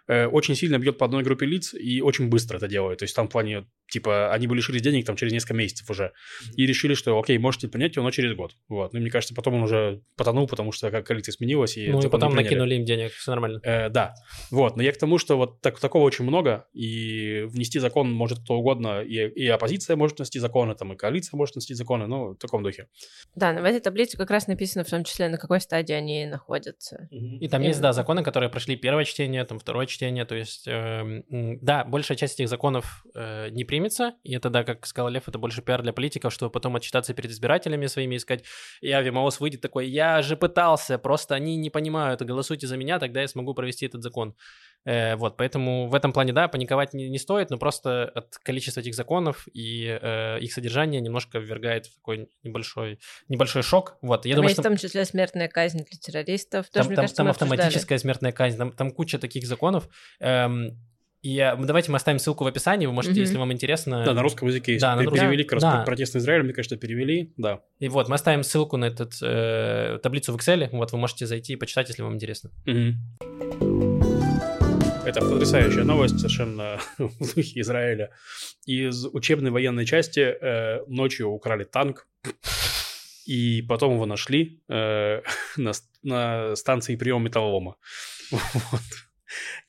[0.08, 3.00] э, очень сильно бьет по одной группе лиц и очень быстро это делает.
[3.00, 6.14] То есть там в плане, типа, они бы лишились денег там через несколько месяцев уже.
[6.56, 8.56] И решили, что, окей, можете принять его, но через год.
[8.68, 8.94] Вот.
[8.94, 11.78] Ну, и мне кажется, потом он уже потонул, потому что как коалиция сменилась.
[11.78, 13.60] И Ну, и потом накинули им денег, все нормально.
[13.64, 14.14] Э, да,
[14.52, 18.40] вот, но я к тому, что вот так, такого очень много, и внести закон может
[18.40, 22.32] кто угодно, и, и оппозиция может внести законы, там, и коалиция может внести законы, ну,
[22.32, 22.88] в таком духе.
[23.36, 26.26] Да, но в этой таблице как раз написано в том числе, на какой стадии они
[26.26, 27.08] находятся.
[27.12, 31.24] И там есть, да, законы, которые прошли первое чтение, там второе чтение, то есть, м,
[31.62, 35.38] да, большая часть этих законов э, не примется, и это, да, как сказал Лев, это
[35.38, 38.44] больше пиар для политиков, чтобы потом отчитаться перед избирателями своими и сказать,
[38.82, 43.22] я, Вимаос выйдет такой, я же пытался, просто они не понимают, голосуйте за меня, тогда
[43.22, 44.36] я смогу провести этот закон.
[44.86, 48.82] Э, вот, поэтому в этом плане, да, паниковать не, не стоит, но просто от количества
[48.82, 53.98] этих законов и э, их содержание немножко ввергает в такой небольшой, небольшой шок.
[54.02, 54.62] Вот, я Там думаю, есть что...
[54.62, 56.68] в том числе смертная казнь для террористов.
[56.70, 59.88] Тоже, Там, мне там- кажется, там автоматическая смертная казнь, там, там куча таких законов.
[60.20, 60.78] Эм,
[61.22, 63.22] и э, давайте мы оставим ссылку в описании, вы можете, Мгм.
[63.22, 64.04] если вам интересно.
[64.04, 65.84] Да, на русском языке, если Да, на перевели как раз Да.
[65.84, 67.62] протестный Израиль, мне кажется, перевели, да.
[67.80, 69.06] И вот, мы оставим ссылку на эту
[70.02, 72.52] таблицу в Excel, вот вы можете зайти и почитать, если вам интересно.
[72.66, 72.98] Мгм.
[75.06, 78.12] Это потрясающая новость совершенно в духе Израиля.
[78.66, 82.08] Из учебной военной части э, ночью украли танк,
[83.26, 85.22] и потом его нашли э,
[85.58, 85.72] на,
[86.04, 87.76] на станции приема металлолома.
[88.32, 88.82] Вот.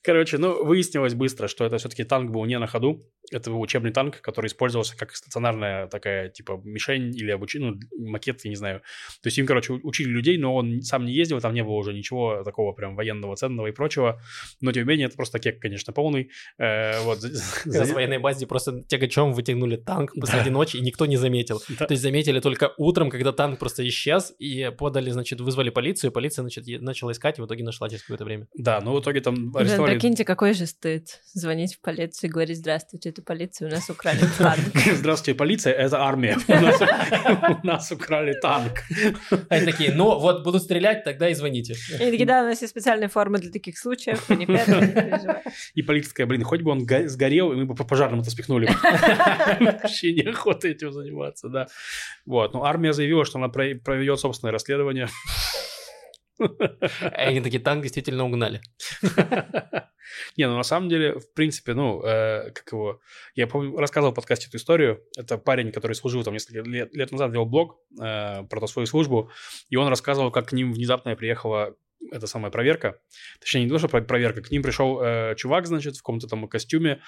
[0.05, 3.03] Короче, ну, выяснилось быстро, что это все-таки танк был не на ходу.
[3.33, 8.45] Это был учебный танк, который использовался как стационарная такая, типа, мишень или обучение, ну, макет,
[8.45, 8.81] я не знаю.
[9.23, 11.95] То есть им, короче, учили людей, но он сам не ездил, там не было уже
[11.95, 14.21] ничего такого прям военного, ценного и прочего.
[14.61, 16.31] Но, тем не менее, это просто кек, конечно, полный.
[16.59, 17.21] Э, вот.
[17.21, 21.63] за- военной базе просто тягачом вытянули танк посреди ночи, и никто не заметил.
[21.79, 21.87] Да.
[21.87, 26.13] То есть заметили только утром, когда танк просто исчез, и подали, значит, вызвали полицию, и
[26.13, 28.49] полиция, значит, начала искать, и в итоге нашла через какое-то время.
[28.55, 29.94] Да, но в итоге там арестовали...
[29.95, 31.21] прикиньте, какой же стыд.
[31.33, 34.61] Звонить в полицию и говорить, здравствуйте, это полиция, у нас украли танк.
[34.93, 36.37] Здравствуйте, полиция, это армия.
[36.49, 38.73] У нас- украли танк.
[39.49, 41.75] Они такие, ну вот будут стрелять, тогда и звоните.
[41.91, 44.81] И они такие, да, у нас есть специальные формы для таких случаев, вы не первые,
[44.81, 45.51] не переживайте».
[45.75, 48.69] И полиция такая, блин, хоть бы он сгорел, и мы бы по пожарному это спихнули.
[49.61, 51.67] Вообще неохота этим заниматься, да.
[52.27, 55.09] Вот, ну армия заявила, что она про- проведет собственное расследование.
[57.13, 58.61] Они такие, танк действительно угнали.
[60.37, 63.01] Не, ну на самом деле, в принципе, ну, э, как его...
[63.35, 65.03] Я помню, рассказывал в подкасте эту историю.
[65.17, 69.31] Это парень, который служил там несколько лет, назад, вел блог э, про ту свою службу,
[69.69, 71.75] и он рассказывал, как к ним внезапно приехала
[72.13, 72.99] эта самая проверка.
[73.41, 74.43] Точнее, не то, что про- проверка.
[74.43, 77.01] К ним пришел э, чувак, значит, в каком-то там костюме,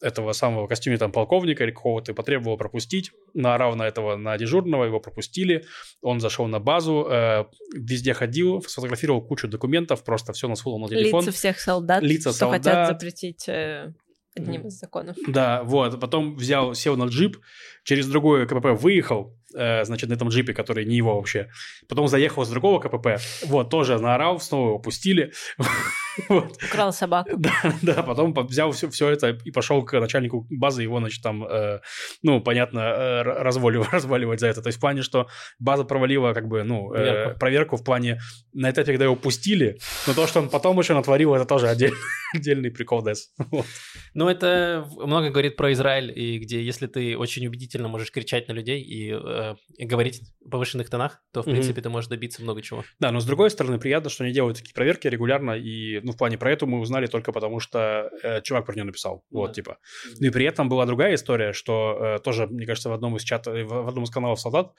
[0.00, 3.12] этого самого костюме там полковника или какого-то, и потребовал пропустить.
[3.34, 5.64] Наорал на этого, на дежурного, его пропустили.
[6.02, 11.20] Он зашел на базу, э, везде ходил, сфотографировал кучу документов, просто все насунул на телефон.
[11.20, 12.88] Лица всех солдат, Лица что хотят солдат.
[13.00, 13.92] запретить э,
[14.38, 15.16] одним из законов.
[15.26, 16.00] Да, вот.
[16.00, 17.38] Потом взял, сел на джип,
[17.84, 21.50] через другое КПП выехал, э, значит, на этом джипе, который не его вообще.
[21.88, 25.32] Потом заехал с другого КПП, вот, тоже наорал, снова его пустили.
[26.28, 26.56] Вот.
[26.68, 27.30] Украл собаку.
[27.36, 27.52] Да,
[27.82, 31.44] да, потом по- взял все, все это и пошел к начальнику базы, его, значит, там,
[31.44, 31.80] э,
[32.22, 34.62] ну, понятно, э, разваливать, разваливать за это.
[34.62, 35.28] То есть в плане, что
[35.58, 37.38] база провалила, как бы, ну, э, Проверку.
[37.38, 38.18] проверку в плане
[38.52, 41.94] на этапе, когда его пустили, но то, что он потом еще натворил, это тоже отдель-
[42.34, 43.30] отдельный прикол, Дэс.
[43.50, 43.66] Вот.
[44.14, 48.52] Ну, это много говорит про Израиль, и где если ты очень убедительно можешь кричать на
[48.52, 51.54] людей и, э, и говорить в повышенных тонах, то, в Мгм.
[51.54, 52.84] принципе, ты можешь добиться много чего.
[53.00, 56.16] Да, но с другой стороны, приятно, что они делают такие проверки регулярно, и, Ну, в
[56.16, 59.24] плане про это мы узнали только потому, что э, чувак про нее написал.
[59.30, 59.52] Ну Вот, да.
[59.52, 59.76] типа.
[60.20, 63.24] Ну и при этом была другая история, что э, тоже, мне кажется, в одном из
[63.24, 64.72] чатов, в в одном из каналов «Солдат»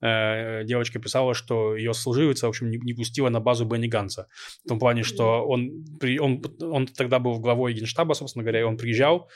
[0.00, 4.26] э, девочка писала, что ее служивица, в общем, не, не пустила на базу Бенни Ганса.
[4.64, 8.64] В том плане, что он, при, он, он тогда был главой генштаба, собственно говоря, и
[8.64, 9.30] он приезжал,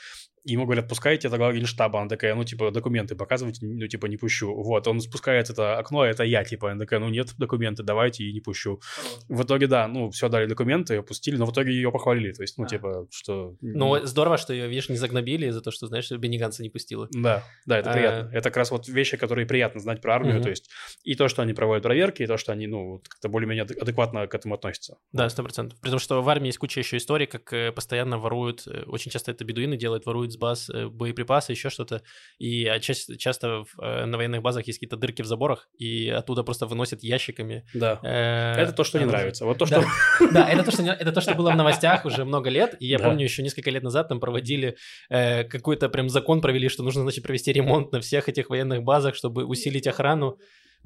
[0.53, 1.99] ему говорят, пускайте, это генштаба.
[1.99, 4.53] Она такая, ну, типа, документы показывайте, ну, типа, не пущу.
[4.53, 8.33] Вот, он спускает это окно, это я, типа, она такая, ну, нет документы, давайте, и
[8.33, 8.79] не пущу.
[9.27, 12.41] В итоге, да, ну, все, дали документы, ее пустили, но в итоге ее похвалили, то
[12.43, 12.67] есть, ну, А.
[12.67, 13.55] типа, что...
[13.61, 17.07] Ну, здорово, что ее, видишь, не загнобили за то, что, знаешь, Бенни Ганса не пустила.
[17.11, 17.93] Да, да, это А.
[17.93, 18.29] приятно.
[18.33, 20.43] Это как раз вот вещи, которые приятно знать про армию, Мгм.
[20.43, 20.69] то есть
[21.03, 24.27] и то, что они проводят проверки, и то, что они, ну, как-то более-менее ад- адекватно
[24.27, 24.97] к этому относятся.
[25.11, 25.79] Да, сто процентов.
[25.81, 29.11] При том, что в армии есть куча еще историй, как э, постоянно воруют, э, очень
[29.11, 32.01] часто это бедуины делают, воруют с баз э, боеприпасы, еще что-то.
[32.37, 36.09] И а, ча- часто в, э, на военных базах есть какие-то дырки в заборах, и
[36.09, 37.65] оттуда просто выносят ящиками.
[37.73, 37.99] Да.
[38.03, 39.17] э, Это то, что не оружие.
[39.19, 39.45] нравится.
[39.45, 39.83] Вот то, что...
[40.31, 42.75] Да, это то, что, это то, что было в новостях уже много лет.
[42.79, 44.77] И я помню, еще несколько лет назад там проводили
[45.09, 49.15] э, какой-то прям закон провели, что нужно, значит, провести ремонт на всех этих военных базах,
[49.15, 50.37] чтобы усилить охрану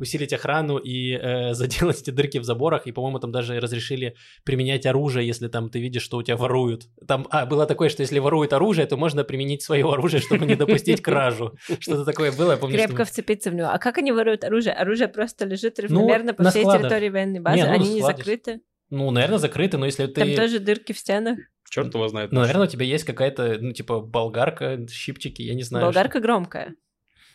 [0.01, 4.85] усилить охрану и э, заделать эти дырки в заборах, и, по-моему, там даже разрешили применять
[4.85, 6.87] оружие, если там ты видишь, что у тебя воруют.
[7.07, 10.55] Там, а, было такое, что если воруют оружие, то можно применить свое оружие, чтобы не
[10.55, 11.55] допустить кражу.
[11.79, 13.69] Что-то такое было, я помню, что- Крепко вцепиться в него.
[13.69, 14.73] А как они воруют оружие?
[14.73, 16.81] Оружие просто лежит равномерно по всей складах.
[16.89, 17.57] территории военной базы.
[17.57, 18.61] Не, ну, они не закрыты.
[18.89, 20.21] Ну, наверное, закрыто, но если ты...
[20.21, 21.37] Там тоже дырки в стенах.
[21.69, 22.33] Черт его знает.
[22.33, 25.85] Ну, наверное, у тебя есть какая-то, ну, типа, болгарка, щипчики, я не знаю.
[25.85, 26.75] Болгарка громкая.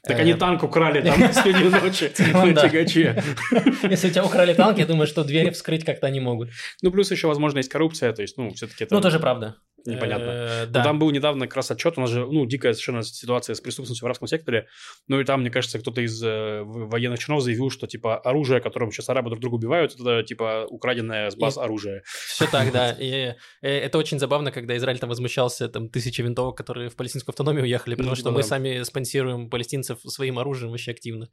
[0.06, 3.22] Так Э, они танк украли там среди ночи на тягаче.
[3.90, 6.50] Если у тебя украли танк, я думаю, что двери вскрыть как-то они могут.
[6.82, 9.56] Ну, плюс еще, возможно, есть коррупция, то есть, ну, все-таки это Ну, тоже правда.
[9.86, 10.24] Непонятно.
[10.30, 10.82] Э, Да.
[10.82, 14.02] Там был недавно как раз отчет, у нас же, ну, дикая совершенно ситуация с преступностью
[14.02, 14.66] в арабском секторе.
[15.08, 18.90] Ну, и там, мне кажется, кто-то из э, военных чинов заявил, что, типа, оружие, которым
[18.92, 22.02] сейчас арабы друг друга убивают, это, типа, украденное с баз оружие.
[22.06, 22.92] Все так, да.
[22.98, 27.32] И э, это очень забавно, когда Израиль там возмущался, там, тысячи винтовок, которые в палестинскую
[27.32, 31.28] автономию уехали, потому Ну, что типа, мы сами спонсируем палестинцев своим оружием вообще активно.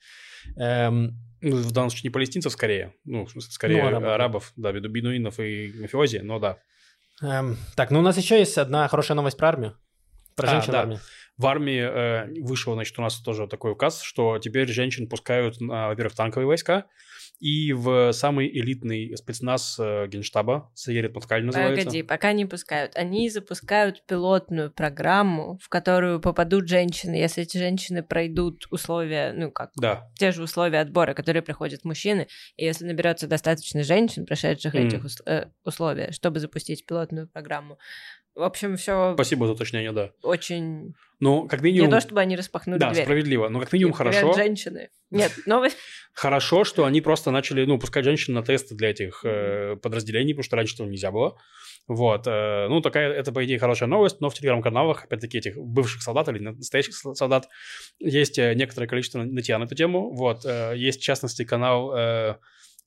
[0.57, 4.71] Эм, Ну, в данном случае не палестинцев скорее, ну, скорее Ну, арабов, арабов, да.
[4.71, 6.57] да, беду- бедуинов и мафиози, но да.
[7.23, 9.77] Эм, Так, ну у нас еще есть одна хорошая новость про армию.
[10.36, 10.79] Про А, женщин в да.
[10.81, 10.99] армии.
[11.38, 15.88] В армии э, вышел, значит, у нас тоже такой указ, что теперь женщин пускают, на,
[15.88, 16.86] во-первых, в танковые войска,
[17.43, 21.84] и в самый элитный спецназ э, генштаба, Саерит Маткаль называется.
[21.86, 22.95] Погоди, пока не пускают.
[22.95, 27.15] Они запускают пилотную программу, в которую попадут женщины.
[27.15, 32.27] Если эти женщины пройдут условия, ну как, Да, те же условия отбора, которые проходят мужчины,
[32.56, 37.77] и если наберется достаточно женщин, прошедших этих ус- э, условия, чтобы запустить пилотную программу.
[38.35, 40.11] В общем, все спасибо за уточнение, да.
[40.23, 40.95] очень...
[41.19, 41.91] Ну, как Не минимум...
[41.91, 43.05] то, чтобы они распахнули Да, дверь.
[43.05, 43.47] справедливо.
[43.47, 44.89] Но как минимум Говорят, хорошо, женщины.
[45.09, 45.77] Нет, новость...
[46.13, 50.43] хорошо, что они просто начали, ну, пускать женщин на тесты для этих э, подразделений, потому
[50.43, 51.37] что раньше этого нельзя было.
[51.87, 52.27] Вот.
[52.27, 56.27] э, ну, такая, это, по идее, хорошая новость, но в телеграм-каналах, опять-таки, этих бывших солдат
[56.29, 57.47] или настоящих сол- солдат
[57.99, 60.13] есть э, некоторое количество нытья на эту тему.
[60.13, 60.45] Вот.
[60.45, 62.35] э, есть, в частности, канал э,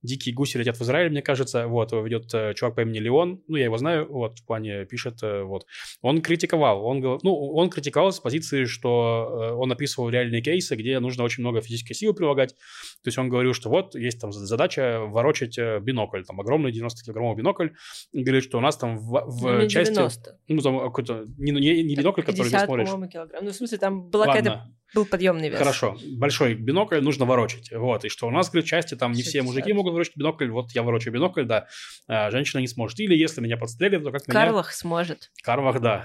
[0.07, 1.67] «Дикие гуси летят в Израиль», мне кажется.
[1.67, 1.93] Вот.
[1.93, 3.43] Его ведет э, чувак по имени Леон.
[3.49, 4.07] Ну, я его знаю.
[4.11, 4.39] Вот.
[4.39, 5.23] В плане пишет.
[5.23, 5.67] э, вот.
[6.01, 6.85] Он критиковал.
[6.87, 11.43] Он, ну, он критиковал с позиции, что э, он описывал реальные кейсы, где нужно очень
[11.43, 12.55] много физической силы прилагать.
[13.03, 17.69] То есть он говорил, что вот есть там задача ворочать бинокль, там огромный 90-килограммовый бинокль.
[18.13, 19.95] И говорит, что у нас там в, в Ну, не части...
[19.95, 20.39] 90.
[20.49, 21.27] Ну, там какой-то...
[21.39, 22.89] Не, не, не бинокль, который ты 50, смотришь.
[22.89, 23.45] по-моему, килограмм.
[23.45, 24.76] Ну, в смысле, там была какая-то...
[24.95, 25.59] Был подъемный вес.
[25.59, 25.97] хорошо.
[26.13, 27.71] Большой бинокль нужно ворочать.
[27.73, 28.05] Вот.
[28.05, 29.47] И что у нас, говорит, части там не все 60.
[29.47, 30.49] мужики могут ворочать бинокль.
[30.49, 31.67] Вот я ворочаю бинокль, да.
[32.07, 32.99] А женщина не сможет.
[33.01, 34.41] Или если меня подстрелят, то как меня...
[34.41, 35.31] Карлах сможет.
[35.43, 36.05] Карвах, да.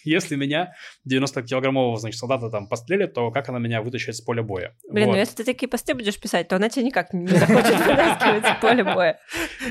[0.04, 0.72] Если меня
[1.08, 4.74] 90-килограммового, значит, солдата там пострелят, то как она меня вытащит с поля боя?
[4.88, 5.12] Блин, Вот.
[5.12, 8.60] ну если ты такие посты будешь писать, то она тебя никак не захочет вытаскивать с
[8.60, 9.20] поля боя.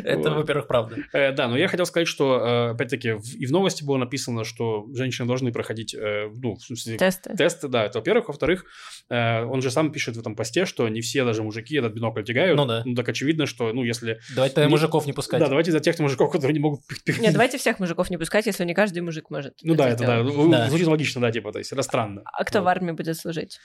[0.04, 0.98] Это, во-первых, правда.
[1.14, 4.88] Э, да, но я хотел сказать, что, э, опять-таки, и в новости было написано, что
[4.94, 7.36] женщины должны проходить, э, ну, в смысле, Тесты.
[7.36, 8.28] тесты, да, это во-первых.
[8.30, 8.66] Во-вторых,
[9.10, 12.58] он же сам пишет в этом посте, что не все даже мужики этот бинокль тягают.
[12.58, 12.84] Ну да.
[12.86, 14.20] Ну, так очевидно, что, ну, если...
[14.36, 15.40] Давайте мужиков не пускать.
[15.40, 16.82] Да, давайте за тех мужиков, которые не могут...
[17.20, 19.56] Нет, давайте всех мужиков не пускать, если не каждый мужик может.
[19.64, 20.68] Ну да, это да, ну, Да.
[20.70, 22.22] звучит логично, да, типа, то есть это странно.
[22.26, 22.66] А кто Вот.
[22.66, 23.60] в армии будет служить?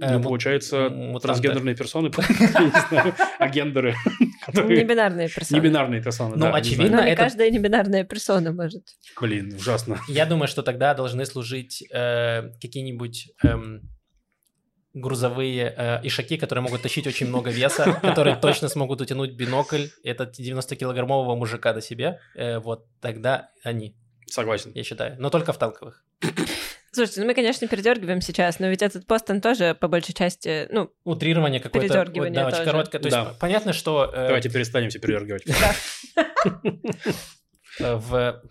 [0.00, 1.20] Э, Ну, получается, мутанты.
[1.20, 3.94] трансгендерные персоны, я не знаю, агендеры,
[4.46, 4.82] которые...
[4.82, 5.56] Небинарные персоны.
[5.60, 6.96] Небинарные персоны, Ну, очевидно.
[6.96, 8.82] Ну, это- каждая небинарная персона может.
[9.20, 10.00] Блин, ужасно.
[10.08, 13.82] Я думаю, что тогда должны служить э, какие-нибудь эм,
[14.94, 20.38] грузовые э, ишаки, которые могут тащить очень много веса, которые точно смогут утянуть бинокль, этот
[20.38, 22.18] 90-килограммового мужика до себя.
[22.36, 23.96] Э, вот тогда они,
[24.34, 24.72] Согласен.
[24.74, 25.14] я считаю.
[25.18, 26.02] Но только в танковых.
[26.92, 30.66] Слушайте, ну мы, конечно, передергиваем сейчас, но ведь этот пост, он тоже по большей части,
[30.70, 31.86] ну, Утрирование какое-то.
[31.88, 32.70] Передёргивание да, очень тоже.
[32.70, 32.98] короткое.
[33.00, 33.34] То есть Да.
[33.40, 34.10] понятно, что...
[34.12, 35.44] э, Давайте перестанем все передергивать.
[37.78, 38.42] в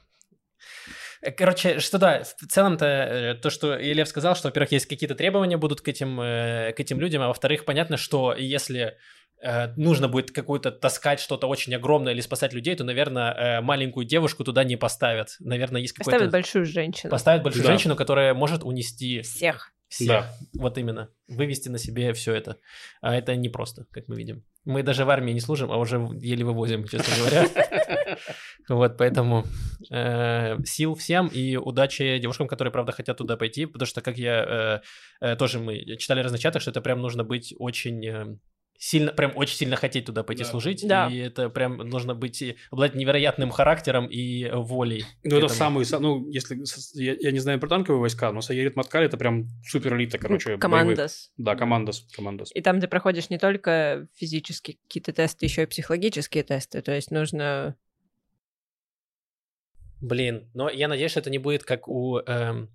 [1.37, 5.57] Короче, что да, в целом-то э, то, что Елев сказал, что, во-первых, есть какие-то требования
[5.57, 8.97] будут к этим, э, к этим людям, а во-вторых, понятно, что если
[9.75, 14.63] нужно будет какую-то таскать что-то очень огромное или спасать людей, то, наверное, маленькую девушку туда
[14.63, 15.35] не поставят.
[15.41, 16.11] Наверное, есть какой-то...
[16.11, 17.11] Поставят большую женщину.
[17.11, 17.69] Поставят большую Да.
[17.69, 19.73] женщину, которая может унести Всех.
[19.89, 20.07] всех.
[20.07, 20.33] Да.
[20.53, 21.09] Вот именно.
[21.27, 22.55] Вывести на себе все это.
[23.01, 24.45] А это непросто, как мы видим.
[24.63, 27.45] Мы даже в армии не служим, а уже еле вывозим, честно говоря.
[28.69, 29.45] Вот, поэтому
[29.91, 34.81] э, сил всем и удачи девушкам, которые, правда, хотят туда пойти, потому что, как я
[35.21, 38.37] э, э, тоже мы читали в разных чатах, что это прям нужно быть очень э,
[38.77, 40.49] сильно, прям очень сильно хотеть туда пойти Да.
[40.49, 41.07] служить, Да.
[41.09, 45.05] и это прям нужно быть обладать невероятным характером и волей.
[45.23, 46.57] Ну, это самый, са- ну, если,
[47.01, 50.45] я, я не знаю про танковые войска, но Сайерит Маткаль это прям супер элита, короче.
[50.57, 50.61] боевых.
[50.61, 51.31] Командос.
[51.37, 52.51] Да, командос, командос.
[52.53, 56.81] И там ты проходишь не только физические какие-то тесты, еще и психологические тесты.
[56.81, 57.75] То есть нужно...
[60.03, 62.17] Блин, но я надеюсь, что это не будет как у...
[62.17, 62.69] эм,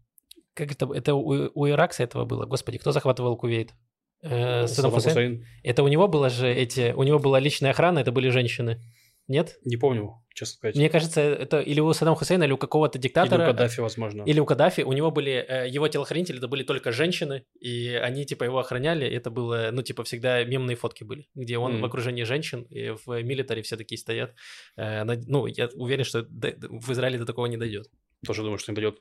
[0.55, 2.47] как это, это у, у Иракса этого было?
[2.47, 3.75] Господи, кто захватывал Кувейт?
[4.23, 5.12] Э, Саддам Саддам Хусейн?
[5.12, 5.47] Хусейн.
[5.62, 6.95] Это у него было же эти...
[6.97, 8.81] У него была личная охрана, это были женщины.
[9.29, 9.59] Нет?
[9.64, 10.77] Не помню, честно сказать.
[10.77, 13.43] Мне кажется, это или у Саддама Хусейна, или у какого-то Или диктатора.
[13.45, 14.23] у Каддафи, возможно.
[14.23, 18.25] Или у Каддафи, у него были, э, его телохранители, это были только женщины, и они,
[18.25, 21.83] типа, его охраняли, это было, ну, типа, всегда мемные фотки были, где он Мгм.
[21.83, 24.35] в окружении женщин, и в милитаре все такие стоят.
[24.79, 27.91] Э, ну, я уверен, что в Израиле до такого не дойдет.
[28.27, 28.99] Тоже думаю, что не дойдет.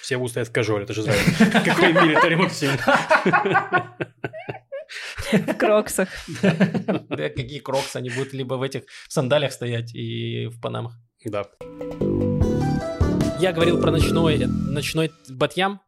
[0.00, 1.20] Все будут стоять в кажуале, это же Израиль.
[1.64, 2.70] Какой милитари Максим.
[5.32, 6.08] В кроксах.
[7.08, 10.94] Да, какие кроксы, они будут либо в этих сандалях стоять и в панамах.
[11.24, 11.46] Да.
[13.40, 15.80] Я говорил про ночной, ночной Батьям,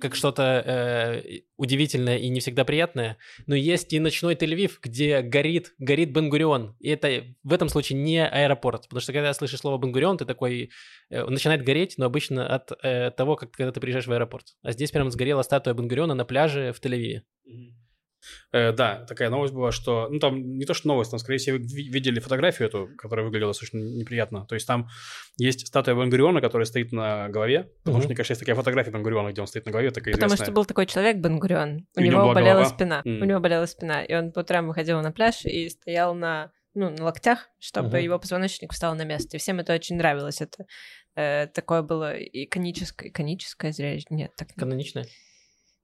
[0.00, 5.74] как что-то э, удивительное и не всегда приятное, но есть и ночной Тель-Авив, где горит,
[5.78, 6.76] горит Бенгурион.
[6.80, 10.70] И это в этом случае не аэропорт, потому что когда слышишь слово Бенгурион, ты такой,
[11.10, 14.56] э, он начинает гореть, но обычно от э, того, как когда ты приезжаешь в аэропорт.
[14.62, 17.22] А здесь прям сгорела статуя Бенгуриона на пляже в Тель-Авиве.
[18.52, 20.08] Э, да, такая новость была, что...
[20.10, 23.50] Ну, там не то, что новость, там, скорее всего, ви- видели фотографию эту, которая выглядела
[23.50, 24.46] достаточно неприятно.
[24.46, 24.88] То есть там
[25.38, 27.70] есть статуя Бенгуриона, которая стоит на голове.
[27.84, 28.02] Потому Мгм.
[28.02, 30.46] что, мне кажется, есть такая фотография Бенгуриона, где он стоит на голове, такая Потому известная.
[30.46, 31.86] что был такой человек Бенгурион.
[31.96, 32.68] У у него болела голова.
[32.68, 33.02] спина.
[33.04, 33.22] М.
[33.22, 34.02] У него болела спина.
[34.04, 37.98] И он по утрам выходил на пляж и стоял на, ну, на локтях, чтобы Мгм.
[37.98, 39.36] его позвоночник встал на место.
[39.36, 40.40] И всем это очень нравилось.
[40.40, 40.64] Это
[41.18, 44.06] э, такое было иконическое, иконическое зрелище.
[44.10, 45.06] Нет, так Каноничная.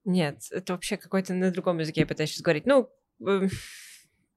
[0.05, 0.39] Нет.
[0.51, 2.67] Это вообще какой-то на другом языке я пытаюсь сейчас говорить.
[2.67, 2.89] Ну,
[3.27, 3.49] э,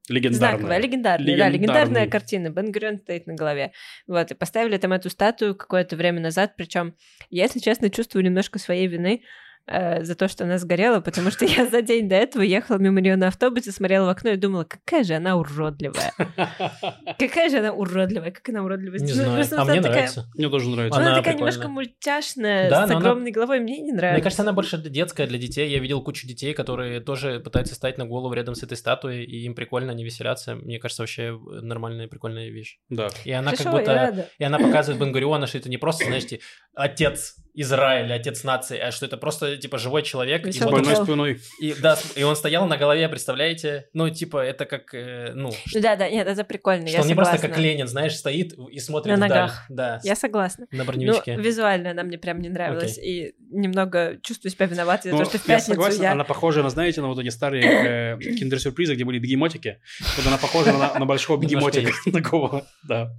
[0.08, 0.50] Легендарная.
[0.58, 1.58] Знаковая, легендарная, да, Легендарный.
[1.58, 2.50] легендарная картина.
[2.50, 3.72] Бен Гурион стоит на голове.
[4.06, 6.96] Вот, и поставили там эту статую какое-то время назад, причем
[7.32, 9.24] я, если честно, чувствую немножко своей вины
[9.68, 13.02] э, за то, что она сгорела, потому что я за день до этого ехала мимо
[13.02, 16.14] нее на автобусе, смотрела в окно и думала, какая же она уродливая.
[17.20, 19.00] Какая же она уродливая, как она уродливая.
[19.00, 20.26] Не Ну, знаю, а мне нравится.
[20.36, 21.00] Мне тоже нравится.
[21.00, 24.16] Она, Она такая немножко мультяшная, с огромной головой, мне не нравится.
[24.16, 25.70] Мне кажется, она больше детская для детей.
[25.70, 29.46] Я видел кучу детей, которые тоже пытаются стать на голову рядом с этой статуей, и
[29.46, 30.56] им прикольно, они веселятся.
[30.56, 32.80] Мне кажется, вообще нормальная, прикольная вещь.
[32.90, 33.08] Да.
[33.24, 34.28] И она как будто...
[34.38, 36.42] И она показывает Бенгуриона, что это не просто, знаешь, ти-
[36.74, 40.46] отец Израиля, отец нации, а что это просто, типа, живой человек.
[40.48, 41.40] И, вот- Больной Хотел- спиной.
[41.60, 43.88] и, да, и он стоял на голове, представляете?
[43.94, 47.08] Ну, типа, это как, э, ну, Ну да, да, нет, это прикольно, что я он
[47.08, 47.50] не просто согласна.
[47.56, 49.30] как Ленин, знаешь, стоит и смотрит На вдаль.
[49.40, 49.66] ногах.
[49.70, 50.68] Да, Я согласна.
[50.72, 51.36] на Ну, броневичке.
[51.36, 52.98] визуально она мне прям не нравилась.
[52.98, 56.12] И немного чувствую себя виноватой за Ну, то, что в я пятницу согласен, я...
[56.12, 59.80] она похожа на, знаете, на вот эти старые э, киндер-сюрпризы, где были бегемотики.
[60.18, 62.66] Вот она похожа на, на большого бегемотика такого.
[62.88, 63.12] Да.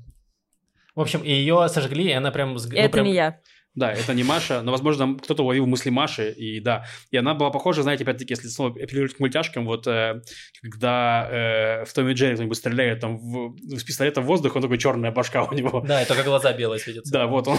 [0.94, 2.54] В общем, и ее сожгли, и она прям...
[2.54, 3.38] ну, Это прям- не я.
[3.76, 6.84] Да, это не Маша, но, возможно, кто-то уловил мысли Маши, и да.
[7.10, 10.22] И она была похожа, знаете, опять-таки, если снова апеллировать к мультяшкам, вот э,
[10.62, 14.62] когда э, в Том и Джерри кто-нибудь стреляет там в, с пистолета в воздух, он
[14.62, 15.82] такой черная башка у него.
[15.86, 17.12] Да, и только глаза белые светятся.
[17.12, 17.58] Да, вот он.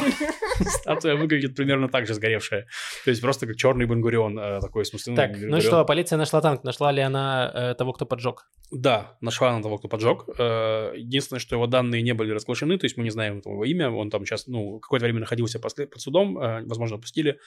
[0.59, 2.67] Статуя выглядит примерно так же сгоревшая.
[3.05, 5.15] То есть просто как черный Бенгурион э, такой, в смысле.
[5.15, 6.63] Так, ну что, полиция нашла танк.
[6.63, 8.47] Нашла ли она э, того, кто поджег?
[8.71, 10.25] Да, нашла она того, кто поджег.
[10.39, 13.89] Э, Единственное, что его данные не были разглашены, то есть мы не знаем его имя.
[13.89, 15.73] Он там сейчас, ну, какое-то время находился под
[16.07, 17.39] судом, э, возможно, опустили.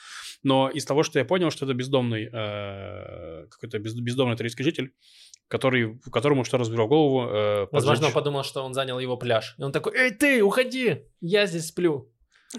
[0.43, 4.93] Но из того, что я понял, что это бездомный, э, какой-то без- бездомный турецкий житель,
[5.47, 7.27] который, которому что разбил голову.
[7.29, 9.55] э, Возможно, он подумал, что он занял его пляж.
[9.59, 12.07] И он такой, эй, ты, уходи, я здесь сплю.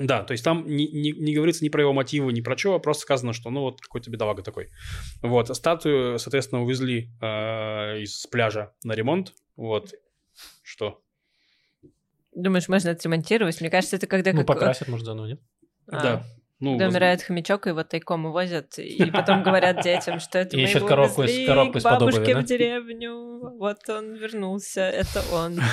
[0.01, 2.81] Да, то есть там не, не- не говорится ни про его мотивы, ни про чего,
[2.81, 4.71] просто сказано, что ну вот какой-то бедолага такой.
[5.23, 9.35] Вот, статую, соответственно, увезли э, из пляжа на ремонт.
[9.57, 9.93] Вот,
[10.63, 11.03] что?
[12.35, 13.61] Думаешь, можно отремонтировать?
[13.61, 14.47] Мне кажется, это когда Ну, как...
[14.47, 15.41] покрасят, может, заново, нет?
[15.89, 16.23] А, Да.
[16.61, 20.63] Ну, Когда воз- умирает хомячок, его тайком увозят, и потом говорят детям, что это мы
[20.63, 25.59] его коробку из- увезли коробку бабушке в деревню, вот он вернулся, это он.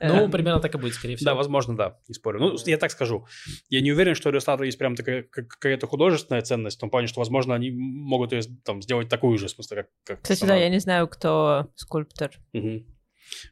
[0.00, 1.32] Ну, Эм, примерно так и будет, скорее всего.
[1.32, 2.40] Да, возможно, да, не спорю.
[2.40, 3.26] Ну, я так скажу.
[3.68, 6.88] Я не уверен, что у иллюстратора есть прям такая как- какая-то художественная ценность, в том
[6.88, 9.88] плане, что, возможно, они могут ее там сделать такую же, в смысле, как...
[10.04, 10.52] как Кстати, сама.
[10.54, 12.30] да, я не знаю, кто скульптор.
[12.54, 12.86] Мгм.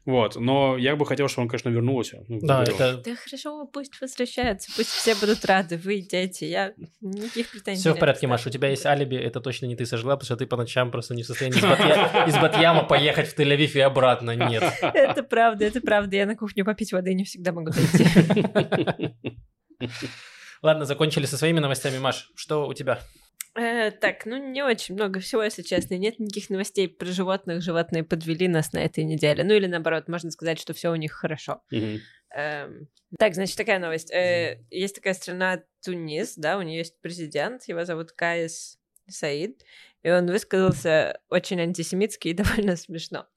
[0.05, 2.23] Вот, но я бы хотел, чтобы он, конечно, вернулся.
[2.27, 7.51] Ну, Да, это Да хорошо, пусть возвращается, пусть все будут рады, вы, дети, я никаких
[7.51, 8.29] претензий все в порядке, кстати.
[8.29, 8.45] Маш.
[8.45, 11.15] У тебя есть алиби, это точно не ты сожгла, потому что ты по ночам просто
[11.15, 11.57] не в состоянии
[12.27, 14.31] из Батьяма поехать в Тель-Авив и обратно.
[14.35, 14.63] Нет.
[14.81, 16.15] Это правда, это правда.
[16.15, 18.05] Я на кухню попить воды не всегда могу дойти.
[20.61, 21.97] Ладно, закончили со своими новостями.
[21.97, 22.99] Маш, что у тебя?
[23.55, 25.95] Э, Так, ну не очень много всего, если честно.
[25.97, 27.61] Нет никаких новостей про животных.
[27.61, 29.43] Животные подвели нас на этой неделе.
[29.43, 31.61] Ну или наоборот, можно сказать, что все у них хорошо.
[32.35, 32.87] Эм,
[33.19, 34.11] Так, значит, такая новость.
[34.11, 39.61] Э, Есть такая страна Тунис, да, у нее есть президент, его зовут Каис Саид,
[40.01, 42.33] и он высказался очень антисемитски и
[42.67, 43.27] довольно смешно.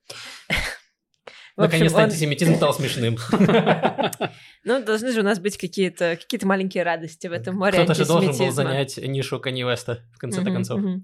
[1.56, 3.16] Наконец-то он- антисемитизм стал смешным.
[4.64, 8.04] Ну, должны же у нас быть какие-то какие маленькие радости в этом море Кто-то же
[8.04, 10.80] должен был занять нишу Канье Уэста, в конце-то концов.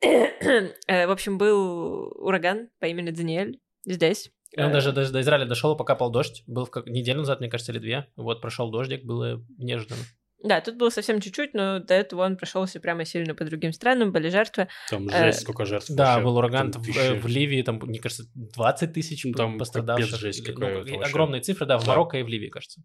[0.00, 4.30] Э, В общем, был ураган по имени Даниэль здесь.
[4.52, 6.44] И он Э, даже, даже до Израиля дошел, покапал дождь.
[6.46, 6.86] Был в как...
[6.86, 8.06] неделю назад, мне кажется, или две.
[8.16, 10.00] Вот, прошел дождик, было неожиданно.
[10.44, 14.12] Да, тут было совсем чуть-чуть, но до этого он прошелся прямо сильно по другим странам,
[14.12, 14.68] были жертвы.
[14.88, 15.90] Там Э, жесть, сколько жертв.
[15.90, 16.24] Да, вообще.
[16.24, 16.98] был ураган Там в, тысячи.
[17.00, 20.16] э, в Ливии, там, мне кажется, 20 тысяч Ну, там пострадавших.
[20.20, 21.10] жесть Ну, какая-то и вообще.
[21.10, 21.88] огромные цифры, да, в Да.
[21.88, 22.80] Марокко и в Ливии, кажется.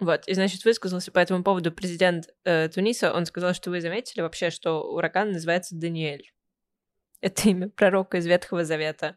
[0.00, 3.12] Вот, и, значит, высказался по этому поводу президент э, Туниса.
[3.12, 6.30] Он сказал, что вы заметили вообще, что ураган называется Даниэль.
[7.20, 9.16] Это имя пророка из Ветхого Завета.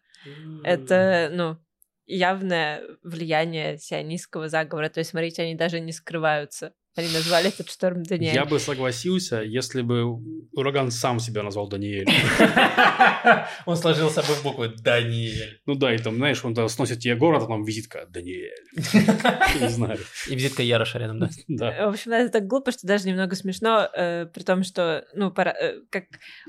[0.64, 1.58] Это, ну,
[2.06, 4.90] явное влияние сионистского заговора.
[4.90, 6.74] То есть, смотрите, они даже не скрываются.
[6.94, 8.36] Они назвали этот шторм Даниэль.
[8.36, 10.04] Я бы согласился, если бы
[10.52, 12.06] ураган сам себя назвал Даниэль.
[13.66, 15.62] Он сложил с собой буквы Даниэль.
[15.66, 18.52] Ну да, и там, знаешь, он сносит тебе город, а там визитка Даниэль.
[19.62, 20.00] Не знаю.
[20.30, 21.30] И визитка Яроша рядом, да.
[21.48, 21.86] Да.
[21.86, 25.56] В общем, это так глупо, что даже немного смешно, э, при том, что, ну, пора-
[25.58, 26.06] э, как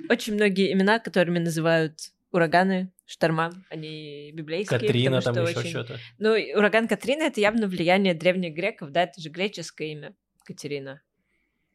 [0.09, 1.99] очень многие имена, которыми называют
[2.33, 4.81] ураганы, шторма, они библейские.
[4.81, 6.01] Катрина, потому там что еще очень- что-то.
[6.19, 11.01] Ну, ураган Катрина— это явно влияние древних греков, да, это же греческое имя Катерина.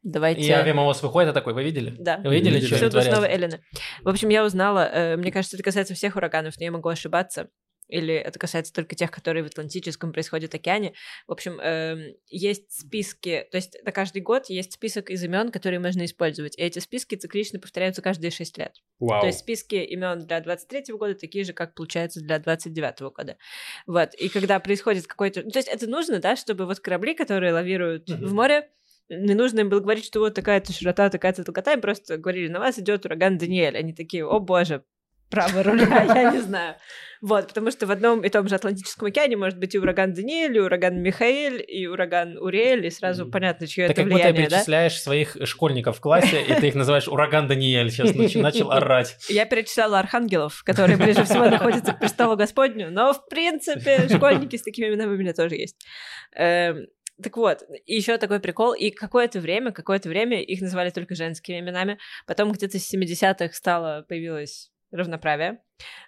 [0.03, 0.41] Давайте...
[0.41, 1.95] И Авимаос выходит, а такой, вы видели?
[1.99, 2.17] Да.
[2.23, 2.67] Вы видели, Видели.
[2.67, 3.13] что Всюду творят?
[3.13, 3.59] снова Эллина.
[4.03, 7.49] В общем, я узнала, э, мне кажется, это касается всех ураганов, но я могу ошибаться.
[7.87, 10.93] Или это касается только тех, которые в Атлантическом происходят океане.
[11.27, 15.79] В общем, эм, есть списки, то есть на каждый год есть список из имен, которые
[15.79, 16.57] можно использовать.
[16.57, 18.73] И эти списки циклично повторяются каждые 6 лет.
[18.99, 19.21] Вау.
[19.21, 23.37] То есть списки имен для 23 года такие же, как получается для 29 года.
[23.85, 24.13] Вот.
[24.15, 25.43] И когда происходит какой-то...
[25.43, 28.25] ну, То есть это нужно, да, чтобы вот корабли, которые лавируют Мгм.
[28.25, 28.69] в море,
[29.09, 32.59] не нужно им было говорить, что вот такая-то широта, такая-то долгота, им просто говорили, на
[32.59, 33.77] вас идет ураган Даниэль.
[33.77, 34.83] Они такие, о боже,
[35.29, 36.75] право руля, я не знаю.
[37.19, 40.55] Вот, потому что в одном и том же Атлантическом океане может быть и ураган Даниэль,
[40.55, 44.49] и ураган Михаэль, и ураган Уриэль, и сразу понятно, чье это как будто влияние, да?
[44.57, 47.89] перечисляешь своих школьников в классе, и ты их называешь ураган Даниэль.
[47.89, 49.17] Сейчас нач- начал орать.
[49.29, 54.61] Я перечисляла архангелов, которые ближе всего находятся к престолу Господню, но, в принципе, школьники с
[54.61, 55.83] такими именами у меня тоже есть.
[56.35, 56.85] Эм,
[57.23, 61.97] Так вот, еще такой прикол, и какое-то время, какое-то время их называли только женскими именами,
[62.27, 65.59] потом где-то с 70-х стало, появилось равноправие.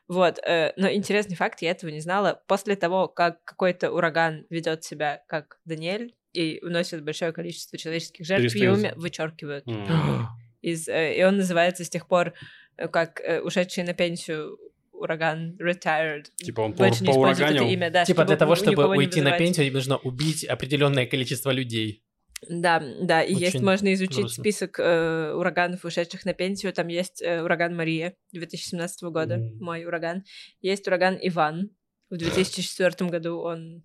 [0.07, 2.41] Вот, э, но интересный факт, я этого не знала.
[2.47, 8.55] После того, как какой-то ураган ведет себя как Даниэль и уносит большое количество человеческих жертв.
[8.55, 10.27] Юмми вычеркивают М.
[10.61, 12.33] из, э, и он называется с тех пор
[12.77, 14.57] э, как э, ушедший на пенсию
[14.91, 16.25] ураган retired.
[16.35, 17.67] Типа он по- Больше это поураганил?
[17.67, 18.05] имя, да.
[18.05, 22.03] Типа для того, чтобы уйти на пенсию, нужно убить определенное количество людей.
[22.47, 24.43] Да, да, и есть, Очень можно изучить грустно.
[24.43, 26.71] список э, ураганов, ушедших на пенсию.
[26.73, 29.63] Там есть э, ураган Мария 2017 года, Мгм.
[29.63, 30.23] мой ураган.
[30.61, 31.71] Есть ураган Иван.
[32.09, 33.83] В 2004 году он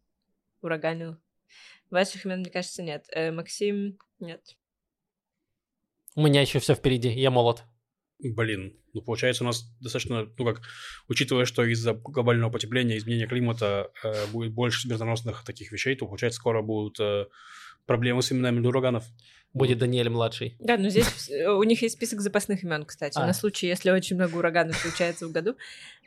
[0.62, 1.16] ураганил.
[1.90, 3.06] Ваших имен, мне кажется, нет.
[3.12, 4.56] Э, Максим, нет.
[6.14, 7.64] У меня еще все впереди, я молод.
[8.20, 10.62] Блин, ну получается у нас достаточно, ну как,
[11.08, 16.38] учитывая, что из-за глобального потепления, изменения климата э, будет больше смертоносных таких вещей, то получается
[16.38, 17.26] скоро будут э,
[17.86, 19.04] проблемы с именами для ураганов.
[19.52, 20.56] Будет Даниэль младший.
[20.58, 23.24] Да, но здесь э, у них есть список запасных имен, кстати, А.
[23.24, 25.54] на случай, если очень много ураганов случается в году.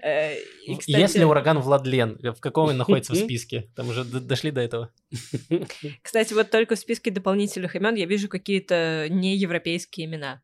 [0.03, 3.69] Э, и, В- кстати, Если ураган Владлен, в каком он находится в списке?
[3.73, 4.91] Там уже дошли до этого.
[6.01, 10.41] Кстати, вот только в списке дополнительных имен я вижу какие-то неевропейские имена.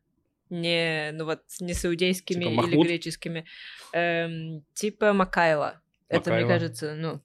[0.48, 3.44] Не, ну вот, не саудейскими Типа или греческими.
[3.92, 5.80] Эм, типа Макайла.
[6.08, 6.58] Это, мне Макайла.
[6.58, 7.20] кажется, ну,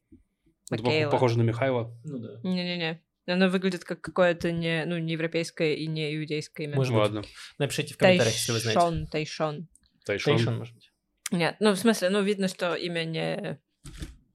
[0.72, 1.12] Это Макейла.
[1.12, 1.94] похоже на Михайла.
[2.04, 2.40] Ну да.
[2.44, 3.02] Не-не-не.
[3.30, 6.76] Оно выглядит как какое-то не, ну, не европейское и не иудейское имя.
[6.76, 7.02] Может быть.
[7.02, 7.24] Ладно.
[7.58, 8.80] Напишите в комментариях, если вы знаете.
[8.80, 9.68] Тайшон, Тайшон.
[10.06, 10.36] Тайшон.
[10.36, 10.92] Тайшон, может быть.
[11.32, 13.60] Нет, ну, в смысле, ну, видно, что имя не...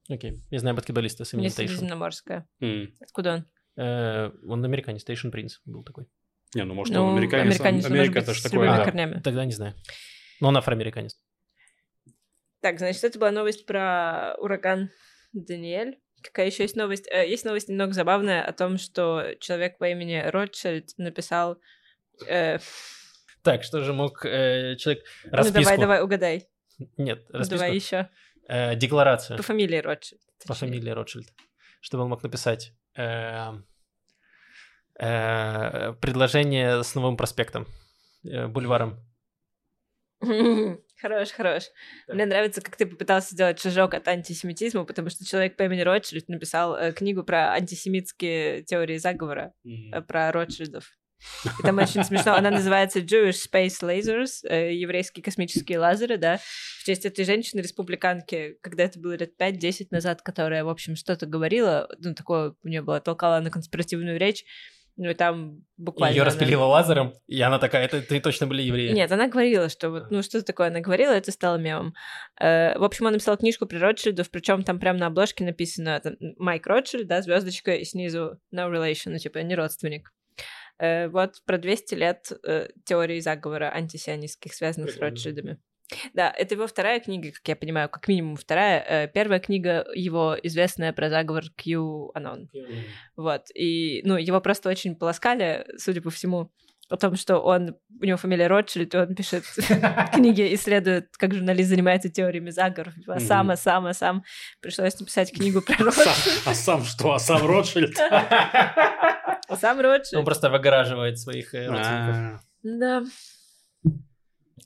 [0.07, 0.41] Окей.
[0.49, 1.73] Я знаю баскетболиста с Не именем Тейшн.
[1.73, 2.47] Средиземноморская.
[2.61, 2.93] М.
[3.01, 3.45] Откуда он?
[3.83, 6.05] Э, Он американец, Тейшн Принц был такой.
[6.53, 7.47] Не, ну может, Ну, он американец.
[7.55, 8.85] американец, он Америка это быть же с такое.
[8.85, 9.19] корнями.
[9.21, 9.75] Тогда не знаю.
[10.39, 11.19] Но он афроамериканец.
[12.61, 14.89] Так, значит, это была новость про ураган
[15.33, 15.99] Даниэль.
[16.25, 17.07] Какая еще есть новость?
[17.11, 21.59] Э, Есть новость немного забавная о том, что человек по имени Ротшильд написал...
[22.27, 22.57] э,
[23.43, 25.03] Так, что же мог э, человек...
[25.25, 25.61] ну Расписку...
[25.61, 26.47] давай, давай, угадай.
[26.97, 27.59] Нет, Ну, расписку.
[27.59, 28.09] Давай еще.
[28.47, 30.21] Э, декларацию По фамилии Ротшильд.
[30.41, 30.67] по точнее.
[30.69, 31.27] фамилии Ротшильд.
[31.81, 33.51] Чтобы он мог написать э,
[34.99, 37.67] э, предложение с новым проспектом,
[38.23, 38.99] э, бульваром.
[41.01, 41.63] Хорош, хорош.
[42.07, 46.29] Мне нравится, как ты попытался сделать шажок от антисемитизма, потому что человек по имени Ротшильд
[46.29, 50.85] написал э, книгу про антисемитские теории заговора, э, про Ротшильдов.
[51.59, 52.35] И там очень смешно.
[52.35, 58.83] Она называется Jewish Space Lasers, э, еврейские космические лазеры, да, в честь этой женщины-республиканки, когда
[58.83, 63.01] это было лет 5-10 назад, которая, в общем, что-то говорила, ну, такое у нее было,
[63.01, 64.45] толкала на конспиративную речь,
[64.97, 66.13] ну, и там буквально...
[66.13, 68.93] Ее она- распилило лазером, и она такая, это ты точно были евреи.
[68.93, 71.93] нет, она говорила, что вот, ну, что такое она говорила, это стало мемом.
[72.39, 76.13] Э, в общем, он написал книжку про Ротшильдов, причем там прямо на обложке написано там,
[76.37, 80.13] Майк Ротшильд, да, звездочка, и снизу no relation, ну, типа, не родственник.
[80.79, 85.15] Э, вот про 200 лет э, теории заговора антисионистских, связанных Прикольно.
[85.15, 85.57] с Ротшильдами.
[86.13, 88.83] Да, это его вторая книга, как я понимаю, как минимум вторая.
[88.87, 92.47] Э, первая книга его известная про заговор QAnon.
[93.15, 93.43] Вот.
[93.53, 96.51] И, ну, его просто очень полоскали, судя по всему,
[96.87, 99.43] о том, что он, у него фамилия Ротшильд, и он пишет
[100.13, 102.93] книги, исследует, как журналист занимается теориями заговоров.
[103.07, 103.19] А Мгм.
[103.21, 104.23] сам, а сам, а сам.
[104.61, 106.41] Пришлось написать книгу про Сам- Ротшильд.
[106.45, 107.13] А сам что?
[107.13, 107.95] А сам Ротшильд?
[109.47, 110.25] А сам Он Ротшильд.
[110.25, 112.15] просто выгораживает своих э, родственников.
[112.15, 113.03] А, Да.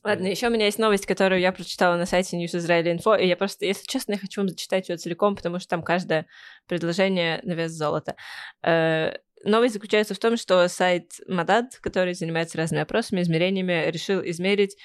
[0.04, 3.28] Ладно, еще у меня есть новость, которую я прочитала на сайте News Israel Info, и
[3.28, 6.26] я просто, если честно, я хочу вам зачитать ее целиком, потому что там каждое
[6.68, 8.16] предложение на вес золота.
[8.64, 14.76] Э, Новость заключается в том, что сайт Мадад, который занимается разными опросами, измерениями, решил измерить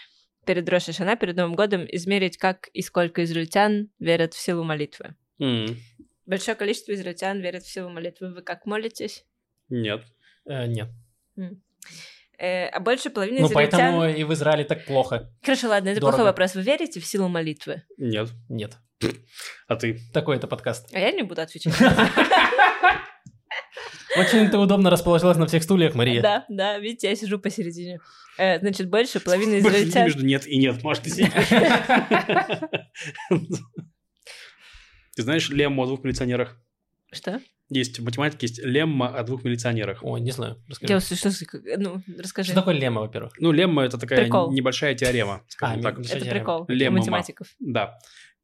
[0.46, 5.14] перед Рош Шана, перед Новым годом, измерить, как и сколько израильтян верят в силу молитвы.
[5.40, 5.76] м,
[6.26, 8.32] Большое количество израильтян верят в силу молитвы.
[8.32, 9.24] Вы как молитесь?
[9.68, 10.02] Нет.
[10.46, 10.88] Э, Нет.
[12.38, 13.80] Э, а больше половины Ну, израильтян...
[13.80, 15.30] поэтому и в Израиле так плохо.
[15.42, 16.16] Хорошо, ладно, это Дорого.
[16.16, 16.54] плохой вопрос.
[16.54, 17.82] Вы верите в силу молитвы?
[17.96, 18.30] Нет.
[18.48, 18.76] Нет.
[19.66, 19.98] А ты?
[20.12, 20.94] Такой это подкаст.
[20.94, 21.72] А я не буду отвечать.
[24.16, 26.22] Очень ты удобно расположилась на всех стульях, Мария.
[26.22, 27.98] Да, да, видите, я сижу посередине.
[28.38, 30.04] Э, Значит, больше половины израильтян...
[30.04, 31.32] между нет и нет, Маш, ты сидишь.
[35.16, 36.60] Ты знаешь лемму о двух милиционерах?
[37.12, 37.40] Что?
[37.76, 39.98] Есть в математике есть лемма о двух милиционерах.
[40.04, 40.54] Ой, не знаю.
[40.54, 40.96] Я Расскажи.
[40.96, 41.46] услышала, что...
[41.78, 42.52] Ну, расскажи.
[42.52, 43.32] Что такое лемма, во-первых?
[43.40, 44.52] Ну, лемма это такая Прикол.
[44.52, 45.98] небольшая теорема, А, скажем так.
[45.98, 46.98] ми- Это Кстати, прикол для лемма.
[46.98, 47.48] математиков.
[47.58, 47.98] Да.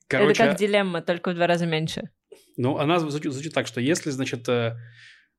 [0.09, 2.11] Это Короче, как дилемма, только в два раза меньше.
[2.57, 4.77] ну, она звучит, звучит так, что если, значит, э,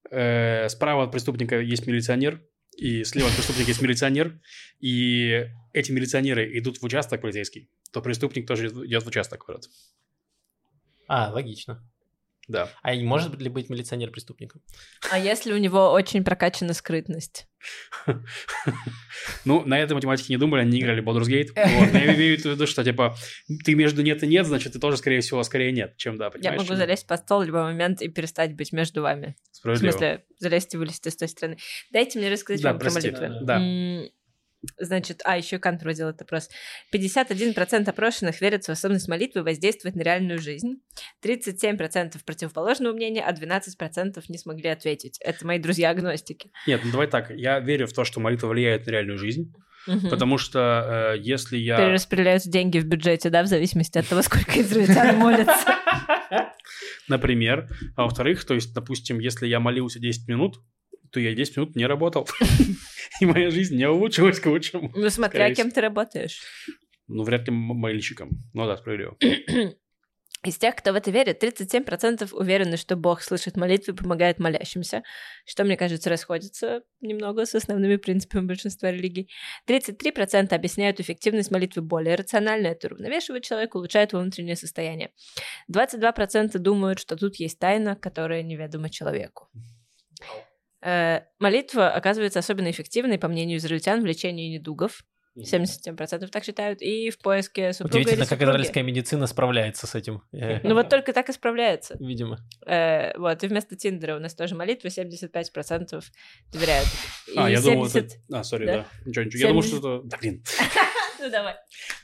[0.09, 2.41] э, справа от преступника есть милиционер,
[2.77, 4.39] и слева от преступника есть милиционер,
[4.79, 9.45] и эти милиционеры идут в участок полицейский, то преступник тоже идет в участок.
[9.49, 9.65] Вот.
[11.07, 11.83] А, логично.
[12.51, 12.69] Да.
[12.83, 14.61] А может ли быть милиционер преступником?
[15.09, 17.47] А если у него очень прокачана скрытность?
[19.45, 21.49] Ну, на этой математике не думали, они не играли в Baldur's Gate.
[21.55, 21.93] Вот.
[21.93, 23.15] Но я имею в виду, что, типа,
[23.63, 26.31] ты между нет и нет, значит, ты тоже, скорее всего, скорее нет, чем да, Я
[26.31, 26.61] понимаешь?
[26.61, 29.35] могу залезть под стол в любой момент и перестать быть между вами.
[29.63, 31.57] В смысле, залезть и вылезти с той стороны.
[31.91, 33.31] Дайте мне рассказать Да, вам про молитвы.
[33.43, 33.59] Да.
[34.77, 36.49] Значит, а, еще Кант проводил этот опрос.
[36.93, 40.81] 51% опрошенных верят в способность молитвы воздействовать на реальную жизнь.
[41.23, 45.17] 37% противоположного мнения, а 12% не смогли ответить.
[45.21, 46.51] Это мои друзья-агностики.
[46.67, 49.53] Нет, ну давай так, я верю в то, что молитва влияет на реальную жизнь,
[49.87, 50.09] Мгм.
[50.09, 51.77] потому что э, если я...
[51.77, 55.75] Перераспределяются деньги в бюджете, да, в зависимости от того, сколько израильтян молятся.
[57.07, 57.67] Например.
[57.95, 60.59] А во-вторых, то есть, допустим, если я молился 10 минут,
[61.11, 62.27] то я 10 минут не работал.
[63.21, 64.91] И моя жизнь не улучшилась к лучшему.
[64.95, 66.41] Ну, смотря кем ты работаешь.
[67.07, 68.29] Ну, вряд ли м- молильщиком.
[68.53, 69.17] Ну да, справедливо.
[70.43, 75.03] Из тех, кто в это верит, 37% уверены, что Бог слышит молитвы и помогает молящимся,
[75.45, 79.29] что, мне кажется, расходится немного с основными принципами большинства религий.
[79.67, 85.11] 33% объясняют эффективность молитвы более рационально, это уравновешивает человека, улучшает его внутреннее состояние.
[85.71, 89.47] 22% думают, что тут есть тайна, которая неведома человеку.
[90.83, 95.03] Э, молитва оказывается особенно эффективной, по мнению израильтян, в лечении недугов.
[95.37, 96.81] 77% так считают.
[96.81, 100.23] И в поиске супруга Удивительно, как израильская медицина справляется с этим.
[100.33, 101.95] Э, Ну вот только так и справляется.
[101.99, 102.39] Видимо.
[102.65, 106.03] Э, вот, и вместо Тиндера у нас тоже молитва, 75%
[106.51, 106.87] доверяют.
[107.33, 108.39] И А, я думал, 70 это...
[108.39, 108.73] А, сори, Да.
[108.77, 108.85] да.
[109.05, 109.41] Ничего, ничего.
[109.41, 109.85] Я думал, что 70.
[109.85, 110.07] это...
[110.09, 110.43] Да, блин.
[111.23, 111.53] Ну давай.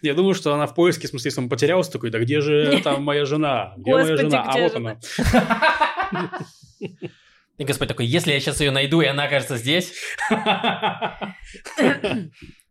[0.04, 2.80] Я думаю, что она в поиске, в смысле, если он потерялся, такой, да где же
[2.84, 3.74] там моя жена?
[3.76, 4.44] Где моя жена?
[4.44, 5.00] А вот она.
[7.58, 9.93] И Господь такой, если я сейчас ее найду, и она окажется здесь,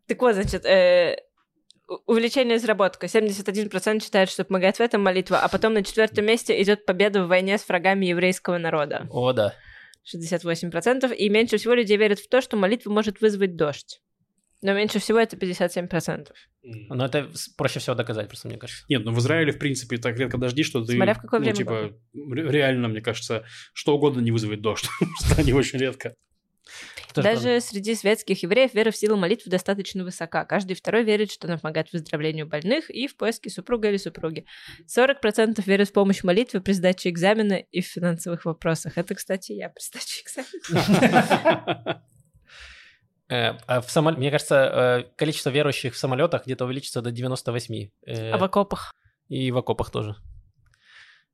[0.06, 1.16] Так вот, значит, э,
[2.06, 3.06] увеличение заработка.
[3.06, 7.28] 71% считают, что помогает в этом молитва, а потом на четвертом месте идет победа в
[7.28, 9.06] войне с врагами еврейского народа.
[9.10, 9.54] о да.
[10.14, 11.12] 68%.
[11.14, 14.00] И меньше всего людей верят в то, что молитва может вызвать дождь.
[14.62, 16.28] Но меньше всего это 57%.
[16.62, 18.84] Но это проще всего доказать, просто мне кажется.
[18.88, 20.94] Нет, ну в Израиле, в принципе, так редко дожди, что ты...
[20.94, 24.88] Смотря в какое ну, время типа, ре- реально, мне кажется, что угодно не вызовет дождь,
[24.98, 26.14] потому что они очень редко.
[27.14, 27.60] Тоже Даже правда.
[27.60, 30.44] среди светских евреев вера в силу молитвы достаточно высока.
[30.44, 34.44] Каждый второй верит, что она помогает выздоровлению больных и в поиске супруга или супруги.
[34.94, 38.98] 40% верят в помощь молитвы при сдаче экзамена и в финансовых вопросах.
[38.98, 42.02] Это, кстати, я при сдаче экзамена.
[43.28, 47.90] Э, а в самол- Мне кажется, э, количество верующих в самолетах где-то увеличится до 98.
[48.06, 48.92] э, А в окопах?
[49.28, 50.14] И в окопах тоже.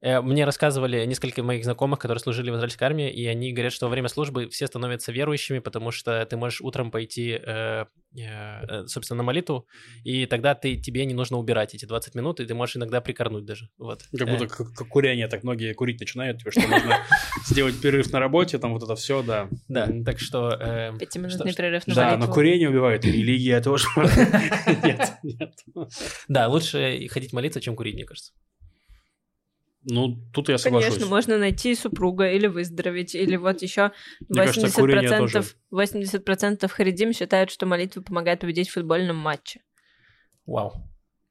[0.02, 3.86] Э, Мне рассказывали несколько моих знакомых, которые служили в израильской армии, и они говорят, что
[3.86, 7.84] во время службы все становятся верующими, потому что ты можешь утром пойти, э,
[8.18, 9.66] э, собственно, на молитву,
[10.02, 13.44] и тогда ты, тебе не нужно убирать эти 20 минут, и ты можешь иногда прикорнуть
[13.44, 13.68] даже.
[13.78, 14.02] Вот.
[14.10, 16.98] Как Э, будто как, как курение, так многие курить начинают, типа, что нужно
[17.46, 19.48] сделать перерыв на работе, там вот это все, да.
[19.68, 20.50] Да, так что...
[20.98, 23.86] Пятиминутный перерыв на Да, но курение убивает, и религия тоже.
[24.82, 25.54] Нет, нет.
[26.28, 28.32] Да, лучше и ходить молиться, чем курить, мне кажется.
[29.84, 30.90] Ну, тут я соглашусь.
[30.90, 33.92] Конечно, можно найти супруга или выздороветь, или вот еще
[34.28, 35.44] Мне кажется, курение 80%, тоже.
[35.72, 39.60] 80% харидим считают, что молитва помогает победить в футбольном матче.
[40.46, 40.72] Вау.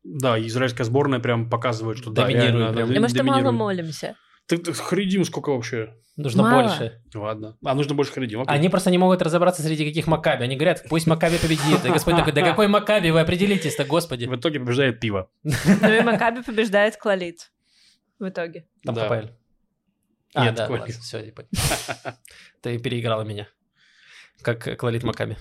[0.04, 3.02] Да, израильская сборная прям показывает, что да, Доминирует реально, прям.
[3.02, 4.16] мы что мало молимся.
[4.48, 5.94] Ты, ты харидим сколько вообще?
[6.18, 6.64] Нужно Мало.
[6.64, 7.02] больше.
[7.14, 7.58] Ладно.
[7.64, 8.42] А нужно больше харидим.
[8.42, 8.54] окей.
[8.54, 10.44] Они просто не могут разобраться среди каких Макаби.
[10.44, 11.86] Они говорят, пусть Макаби победит.
[11.86, 14.26] И Господь такой, да какой Макаби, вы определитесь-то, Господи.
[14.26, 15.30] В итоге побеждает пиво.
[15.44, 17.52] Ну и Макаби побеждает Клалит.
[18.22, 18.68] В итоге.
[18.86, 19.02] Там Да.
[19.02, 19.34] Хапаэль.
[20.36, 21.50] А, Нет, да, ладно, все, понял.
[22.62, 23.48] Ты переиграла меня.
[24.44, 25.36] Как Клалит Макаби.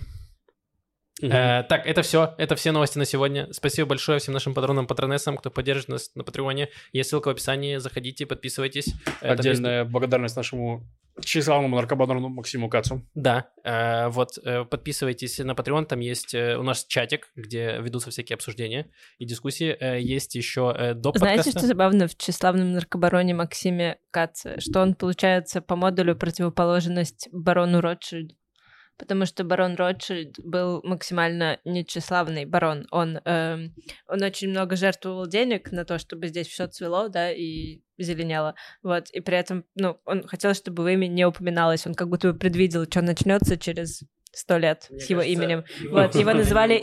[1.21, 1.31] Мгм.
[1.31, 2.35] Э, так, это все.
[2.39, 3.53] Это все новости на сегодня.
[3.53, 6.71] Спасибо большое всем нашим патронам, патронессам, кто поддержит нас на Патреоне.
[6.93, 7.77] Есть ссылка в описании.
[7.77, 8.95] Заходите, подписывайтесь.
[9.21, 10.83] Это Отдельная благодарность нашему
[11.21, 13.07] тщеславному наркобарону Максиму Кацу.
[13.15, 18.11] Да, э, вот э, подписывайтесь на Patreon, там есть э, у нас чатик, где ведутся
[18.11, 19.77] всякие обсуждения и дискуссии.
[19.79, 21.59] Э, есть еще э, до Знаете, подкаста.
[21.59, 24.61] что забавно в тщеславном наркобароне Максиме Каце?
[24.61, 28.35] Что он, получается, по модулю противоположность барону Ротшильду.
[29.01, 32.87] Потому что барон Ротшильд был максимально нетщеславный барон.
[32.91, 33.75] Он, эм,
[34.07, 38.55] он очень много жертвовал денег на то, чтобы здесь все цвело, да, и зеленело.
[38.83, 41.87] Вот, и при этом, ну, он хотел, чтобы его имя не упоминалось.
[41.87, 45.65] Он как будто бы предвидел, что начнется через сто лет с его именем.
[45.91, 46.75] Вот, его называли,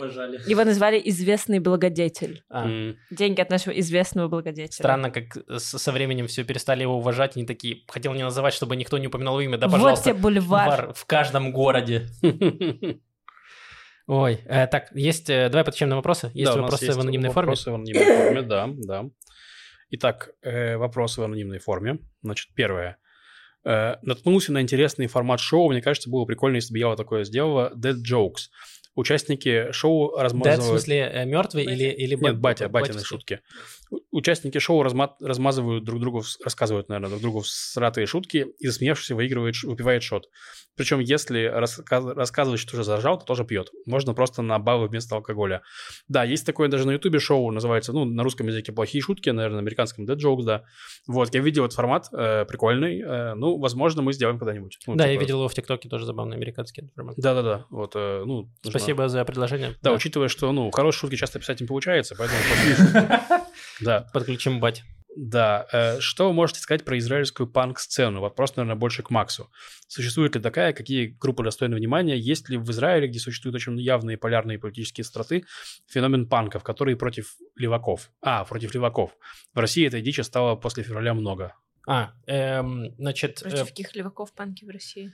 [0.48, 2.42] его назвали известный благодетель.
[2.50, 2.66] А.
[3.10, 4.70] Деньги от нашего известного благодетеля.
[4.70, 8.98] Странно, как со временем все перестали его уважать, они такие, хотел не называть, чтобы никто
[8.98, 10.10] не упоминал имя, да, вот пожалуйста.
[10.10, 10.68] тебе бульвар.
[10.68, 12.06] бар в каждом городе.
[14.06, 16.30] Ой, э, так, есть, э, давай подключим на вопросы.
[16.32, 17.50] Есть Да, вопросы есть в анонимной форме?
[17.50, 19.04] Вопросы в анонимной форме, да, да.
[19.90, 21.98] Итак, э, вопросы в анонимной форме.
[22.22, 22.98] Значит, первое.
[23.64, 25.70] Э, наткнулся на интересный формат шоу.
[25.70, 27.72] Мне кажется, было прикольно, если бы я вот такое сделала.
[27.74, 28.48] Dead Jokes.
[28.94, 30.64] Участники шоу Дед, в размазывают...
[30.64, 33.08] смысле, мертвый или, или Нет, ба- батя, батины батюшки?
[33.08, 33.40] шутки.
[34.10, 39.54] Участники шоу разма- размазывают друг другу, рассказывают, наверное, друг другу сратые шутки, и засмеявшись выигрывает,
[39.62, 40.26] выпивает шот.
[40.76, 43.70] Причем, если раска- рассказывать, что уже заржал, то тоже пьет.
[43.86, 45.62] Можно просто на баллы вместо алкоголя.
[46.08, 49.56] Да, есть такое даже на ютубе шоу, называется, ну, на русском языке «Плохие шутки», наверное,
[49.56, 50.64] на американском «Dead Jokes», да.
[51.06, 53.00] Вот, я видел этот формат, э, прикольный.
[53.00, 54.78] э, ну, возможно, мы сделаем когда-нибудь.
[54.86, 57.14] Ну, Да, я типа- видел его в ТикТоке, тоже забавный американский формат.
[57.16, 58.50] Да-да-да, вот, э, ну...
[58.64, 59.74] нужно- Спасибо за предложение.
[59.82, 62.38] Да, учитывая, что, ну, хорошие шутки часто писать не получается, поэтому...
[63.80, 64.84] Да, Подключим бать.
[65.16, 65.66] Да.
[65.72, 68.20] э, Что вы можете сказать про израильскую панк-сцену?
[68.20, 69.50] Вопрос, наверное, больше к Максу.
[69.88, 70.72] Существует ли такая?
[70.72, 72.16] Какие группы достойны внимания?
[72.16, 75.44] Есть ли в Израиле, где существуют очень явные полярные политические страты,
[75.88, 78.10] феномен панков, которые против леваков?
[78.22, 79.10] А, против леваков.
[79.54, 81.54] В России этой дичи стало после февраля много.
[81.86, 83.40] А, эм, значит...
[83.42, 85.12] э, Против каких леваков панки в России?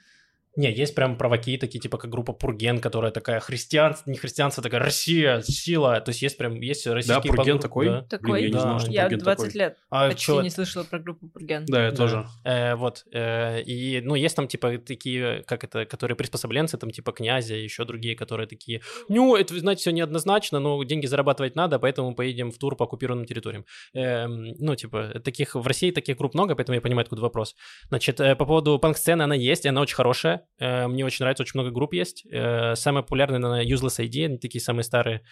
[0.57, 4.81] Не, есть прям праваки такие, типа как группа Пурген, которая такая христианство, не христианство, такая
[4.81, 6.01] Россия, сила.
[6.01, 7.87] То есть есть прям, есть Да, российские Пурген панк-группы, такой?
[7.87, 8.03] да.
[8.03, 8.41] Такой?
[8.43, 8.61] я не Да.
[8.61, 9.59] знал, что Я Пурген 20 такой.
[9.61, 11.65] лет А почти чё- не слышала про группу Пурген.
[11.67, 11.97] Да, я Да.
[11.97, 12.27] тоже.
[12.45, 13.05] Э, вот.
[13.13, 17.85] э, и, ну, есть там, типа, такие, как это, которые приспособленцы, там, типа, Князя, еще
[17.85, 22.59] другие, которые такие, ну, это, знаете, все неоднозначно, но деньги зарабатывать надо, поэтому поедем в
[22.59, 23.65] тур по оккупированным территориям.
[23.95, 27.55] Эм, ну, типа, таких, в России таких групп много, поэтому я понимаю, откуда вопрос.
[27.89, 30.43] Значит, э, по поводу панк-сцены, она есть, и она очень хорошая.
[30.59, 32.27] Э, мне очень нравится, очень много групп есть.
[32.31, 35.23] Э, самая популярная, наверное, Useless ID, они такие самые старые.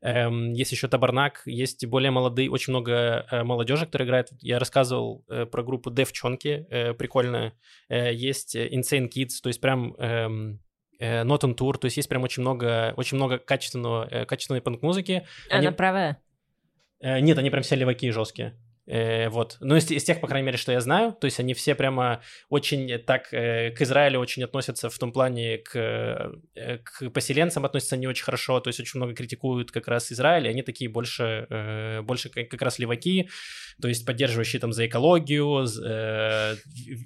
[0.00, 4.28] Эм, есть еще Табарнак, есть более молодые, очень много э, молодежи, которые играют.
[4.40, 6.66] Я рассказывал про группу Девчонки,
[6.98, 7.52] прикольная.
[7.88, 9.94] Есть Insane Kids, то есть прям...
[9.98, 10.60] Эм,
[11.00, 15.26] Not on Tour, то есть есть прям очень много, очень много качественного, качественной панк-музыки.
[15.50, 16.22] Она правая?
[17.02, 18.56] Э, нет, они прям все леваки жесткие.
[18.86, 19.58] Э, вот.
[19.60, 22.20] Ну, из, из тех, по крайней мере, что я знаю, то есть они все прямо
[22.48, 27.96] очень так э, к Израилю очень относятся в том плане, к, э, к поселенцам относятся
[27.96, 31.46] не очень хорошо, то есть очень много критикуют как раз Израиль, и они такие больше,
[31.48, 33.28] э, больше как, как раз леваки,
[33.80, 36.56] то есть поддерживающие там за экологию, э,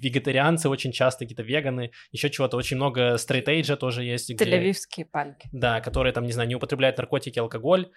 [0.01, 4.31] вегетарианцы очень часто, какие-то веганы, еще чего-то, очень много стрейтейджа тоже есть.
[4.31, 5.47] Тель-Авивские панки.
[5.51, 7.91] Да, которые там, не знаю, не употребляют наркотики, алкоголь,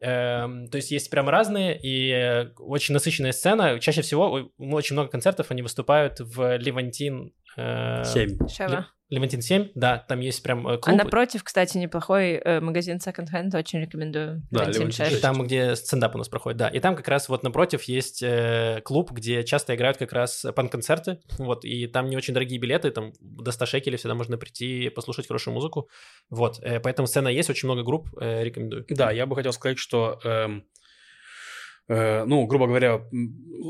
[0.00, 3.78] Эм, то есть есть прям разные и э, очень насыщенная сцена.
[3.80, 7.32] Чаще всего очень много концертов они выступают в Левантин.
[7.56, 8.48] Э, 7.
[8.48, 8.88] Шева.
[9.08, 10.94] Левантин 7, да, там есть прям э, клуб.
[10.94, 14.42] А напротив, кстати, неплохой э, магазин Second Hand, очень рекомендую.
[14.50, 15.20] Да, Левантин 6.
[15.20, 16.68] Там, где стендап у нас проходит, да.
[16.68, 21.20] И там как раз вот напротив есть э, клуб, где часто играют как раз панк-концерты,
[21.38, 25.28] вот, и там не очень дорогие билеты, там до 100 шекелей всегда можно прийти послушать
[25.28, 25.88] хорошую музыку,
[26.28, 26.58] вот.
[26.62, 28.84] Э, поэтому сцена есть, очень много групп, э, рекомендую.
[28.88, 30.18] Да, я бы хотел сказать, что...
[30.24, 30.64] Эм
[31.88, 33.02] Э, ну, грубо говоря,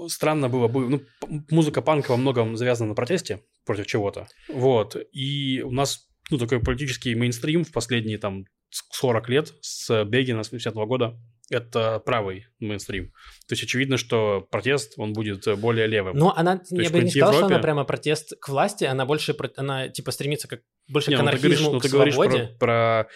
[0.09, 0.89] странно было бы...
[0.89, 1.03] Ну,
[1.51, 4.27] музыка панка во многом завязана на протесте против чего-то.
[4.49, 4.97] Вот.
[5.13, 10.49] И у нас, ну, такой политический мейнстрим в последние, там, 40 лет с Бегина с
[10.49, 11.19] 50 -го года
[11.51, 13.13] это правый мейнстрим.
[13.47, 16.17] То есть очевидно, что протест, он будет более левым.
[16.17, 17.47] Но она, То я бы не сказал, Европе...
[17.47, 21.21] что она прямо протест к власти, она больше, она типа стремится как больше не, к
[21.21, 23.09] анархизму, ну, ты говоришь, ну, ты говоришь про, про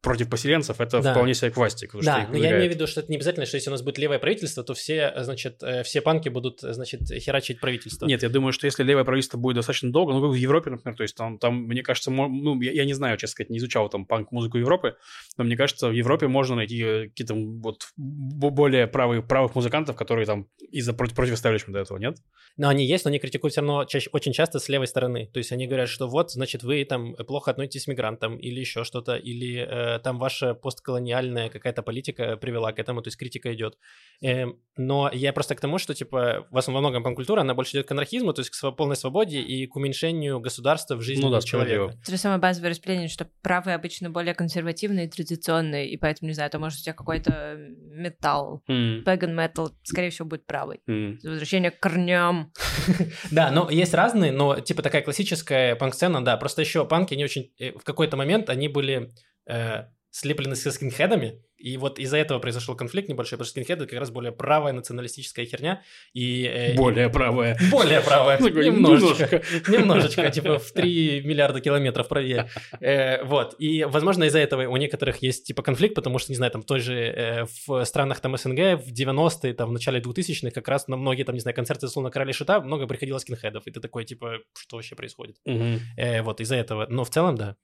[0.00, 1.12] против поселенцев, это да.
[1.12, 1.88] вполне себе к власти.
[2.02, 3.98] Да, но я имею в виду, что это не обязательно, что если у нас будет
[3.98, 8.06] левое правительство, то все, значит, э, все панки будут, значит, херачить правительство.
[8.06, 10.96] Нет, я думаю, что если левое правительство будет достаточно долго, ну, вы в Европе, например,
[10.96, 13.88] то есть там, там мне кажется, ну, я, я не знаю, честно сказать, не изучал
[13.88, 14.96] там панк-музыку Европы,
[15.36, 20.26] но мне кажется, в Европе можно найти э, какие-то вот более правых, правых музыкантов, которые
[20.26, 22.18] там из-за против, против до этого, нет?
[22.56, 25.30] Но они есть, но они критикуют все равно чаще, очень часто с левой стороны.
[25.32, 28.84] То есть они говорят, что вот, значит, вы там плохо относитесь к мигрантам или еще
[28.84, 33.78] что-то, или э, там ваша постколониальная какая-то политика привела к этому, то есть критика идет.
[34.22, 37.76] Э, но я просто к тому, что, типа, в основном во многом панкультура, она больше
[37.76, 41.30] идет к анархизму, то есть к полной свободе и к уменьшению государства в жизни ну,
[41.30, 41.94] да, человека.
[42.00, 46.34] Это же самое базовое распределение, что правые обычно более консервативные и традиционные, и поэтому, не
[46.34, 49.04] знаю, это может у тебя какой-то металл, mm.
[49.04, 50.80] pagan metal, скорее всего, будет правый.
[50.88, 51.18] Mm.
[51.22, 52.52] Возвращение к корням.
[53.30, 57.50] Да, но есть разные, но, типа, такая классическая панк-сцена, да, просто еще панки не очень...
[57.58, 59.10] Э, в какой-то момент они были
[59.48, 63.98] э, слеплены со скинхедами, и вот из-за этого произошел конфликт небольшой, потому что скинхеды как
[63.98, 65.82] раз более правая националистическая херня.
[66.14, 67.58] И, э, более правая.
[67.70, 68.38] Более правая.
[68.40, 69.42] Немножечко.
[69.68, 72.48] Немножечко, типа в 3 миллиарда километров правее.
[72.80, 73.56] Э, вот.
[73.58, 76.78] И, возможно, из-за этого у некоторых есть типа конфликт, потому что, не знаю, там той
[76.78, 80.96] же э, в странах там СНГ в 90-е, там в начале 2000-х как раз на
[80.96, 83.66] многие там, не знаю, концерты словно Короля Шита много приходило скинхедов.
[83.66, 85.36] И ты такой, типа, что вообще происходит?
[85.44, 86.86] Вот, из-за этого.
[86.88, 87.56] Но в целом, да.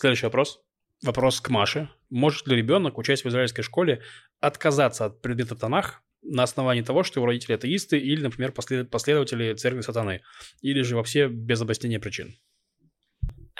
[0.00, 0.60] Следующий вопрос.
[1.02, 1.88] Вопрос к Маше.
[2.08, 4.00] Может ли ребенок, учась в израильской школе,
[4.38, 8.88] отказаться от предмета Танах на основании того, что его родители атеисты или, например, послед...
[8.90, 10.20] последователи церкви сатаны?
[10.60, 12.36] Или же вообще без объяснения причин?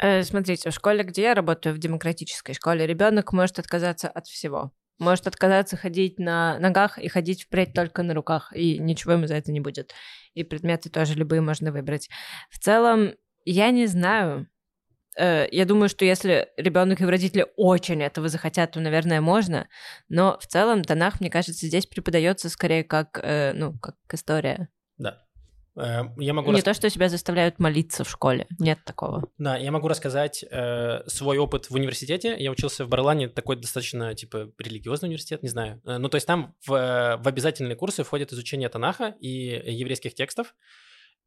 [0.00, 4.70] Э, смотрите, в школе, где я работаю, в демократической школе, ребенок может отказаться от всего.
[5.00, 9.34] Может отказаться ходить на ногах и ходить впредь только на руках, и ничего ему за
[9.34, 9.92] это не будет.
[10.34, 12.08] И предметы тоже любые можно выбрать.
[12.48, 13.14] В целом,
[13.44, 14.46] я не знаю,
[15.18, 19.68] я думаю, что если ребенок и родители очень этого захотят, то, наверное, можно.
[20.08, 24.68] Но в целом Танах, мне кажется, здесь преподается скорее как, э, ну, как история.
[24.96, 25.22] Да.
[25.76, 26.64] Э, я могу не рас...
[26.64, 28.46] то, что тебя заставляют молиться в школе.
[28.58, 29.28] Нет такого.
[29.38, 32.36] Да, я могу рассказать э, свой опыт в университете.
[32.38, 35.80] Я учился в Барлане, такой достаточно, типа, религиозный университет, не знаю.
[35.84, 40.54] Ну, то есть там в, в обязательные курсы входит изучение Танаха и еврейских текстов.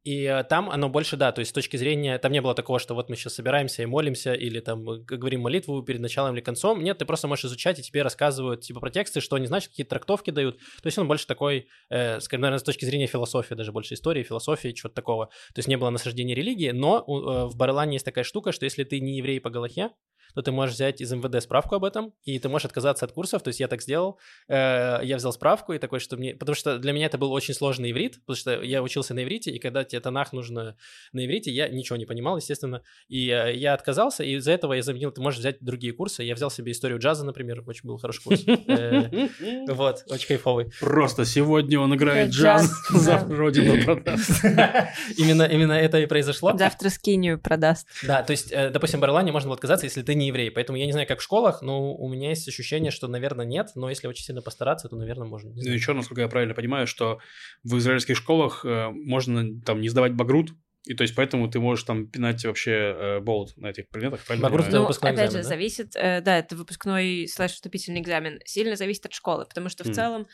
[0.04, 2.80] И э, там оно больше, да, то есть с точки зрения, там не было такого,
[2.80, 6.82] что вот мы сейчас собираемся и молимся, или там говорим молитву перед началом или концом.
[6.82, 9.86] Нет, ты просто можешь изучать, и тебе рассказывают типа про тексты, что они значат, какие
[9.86, 10.58] трактовки дают.
[10.58, 14.24] То есть он больше такой, э, скажем, наверное, с точки зрения философии, даже больше истории,
[14.24, 15.26] философии, чего-то такого.
[15.54, 18.82] То есть не было насаждения религии, но э, в Барелане есть такая штука, что если
[18.82, 19.90] ты не еврей по Галахе,
[20.34, 23.42] то ты можешь взять из МВД справку об этом, и ты можешь отказаться от курсов.
[23.42, 24.18] То есть я так сделал,
[24.48, 26.34] э, я взял справку и такой, что мне...
[26.34, 29.50] Потому что для меня это был очень сложный иврит, потому что я учился на иврите,
[29.50, 30.76] и когда тебе Танах нужно
[31.12, 32.82] на иврите, я ничего не понимал, естественно.
[33.08, 36.22] И э, я отказался, и из-за этого я заменил, ты можешь взять другие курсы.
[36.22, 38.44] Я взял себе историю джаза, например, очень был хороший курс.
[38.46, 39.28] Э,
[39.68, 40.70] вот, очень кайфовый.
[40.80, 44.44] Просто сегодня он играет джаз, завтра родину продаст.
[45.16, 46.56] Именно, именно это и произошло.
[46.56, 47.86] Завтра скинию продаст.
[48.02, 50.86] Да, то есть, допустим, в Барлане можно было отказаться, если ты не еврей, поэтому я
[50.86, 54.06] не знаю, как в школах, но у меня есть ощущение, что, наверное, нет, но если
[54.06, 55.48] очень сильно постараться, то, наверное, можно.
[55.48, 55.76] Не Ну, знаю.
[55.76, 57.18] еще, насколько я правильно понимаю, что
[57.64, 60.52] в израильских школах э, можно там не сдавать багрут,
[60.84, 64.48] и то есть поэтому ты можешь там пинать вообще э, болт на этих предметах, правильно?
[64.48, 65.48] Багрут это выпускной опять экзамен, же, да?
[65.48, 69.86] зависит, э, да, это выпускной слэш вступительный экзамен, сильно зависит от школы, потому что в
[69.86, 69.94] Мгм.
[69.94, 70.26] целом,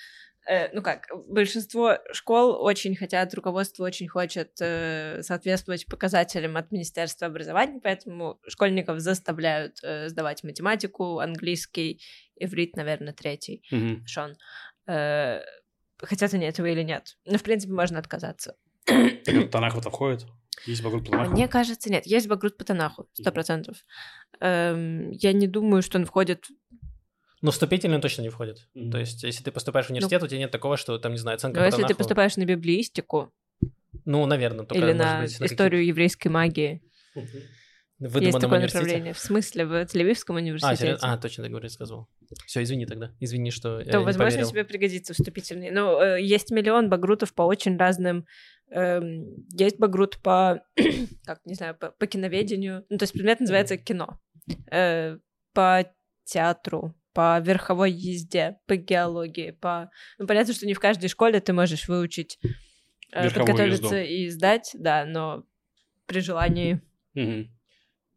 [0.72, 7.80] ну как, большинство школ очень хотят, руководство очень хочет э, соответствовать показателям от Министерства образования,
[7.82, 12.00] поэтому школьников заставляют э, сдавать математику, английский,
[12.36, 14.06] иврит, наверное, третий, Мгм.
[14.06, 14.36] Шон.
[14.86, 15.40] Э,
[15.98, 17.18] хотят они этого или нет.
[17.26, 18.56] Но, в принципе, можно отказаться.
[18.84, 20.24] Так Танах в это входит?
[20.66, 21.32] Есть багрут по Танаху?
[21.32, 22.06] Мне кажется, нет.
[22.06, 23.76] Есть Багрут по Танаху, сто процентов.
[24.40, 26.46] Эм, я не думаю, что он входит...
[27.40, 28.68] Ну, вступительный точно не входит.
[28.74, 28.90] Мгм.
[28.90, 31.36] То есть, если ты поступаешь в университет, у тебя нет такого, что там, не знаю,
[31.36, 33.32] оценка Но по если ты Танаху- поступаешь на библиистику
[34.04, 36.82] Ну, наверное, только, или на быть, на историю еврейской магии,
[37.14, 37.36] каких-то
[38.00, 39.12] есть выдуманном такое направление.
[39.12, 40.76] В смысле, в Тель-Авивском А, университете.
[40.82, 41.12] серьезно?
[41.12, 42.08] А, точно, ты говоришь, сказал.
[42.46, 43.12] Все, извини тогда.
[43.18, 44.50] Извини, что я то, не возможно, поверил.
[44.50, 45.70] тебе пригодится вступительный.
[45.70, 48.26] Но э, есть миллион багрутов по очень разным...
[48.70, 50.62] эм, есть багрут по,
[51.24, 52.84] как, не знаю, по, по киноведению.
[52.88, 54.20] Ну, то есть предмет называется кино.
[54.70, 55.18] Э,
[55.52, 55.84] по
[56.24, 59.90] театру, по верховой езде, по геологии, по...
[60.18, 62.38] Ну, понятно, что не в каждой школе ты можешь выучить,
[63.12, 64.12] э, Верховую подготовиться езду.
[64.12, 65.44] и сдать, да, но
[66.06, 66.80] при желании...
[67.14, 67.50] Мгм.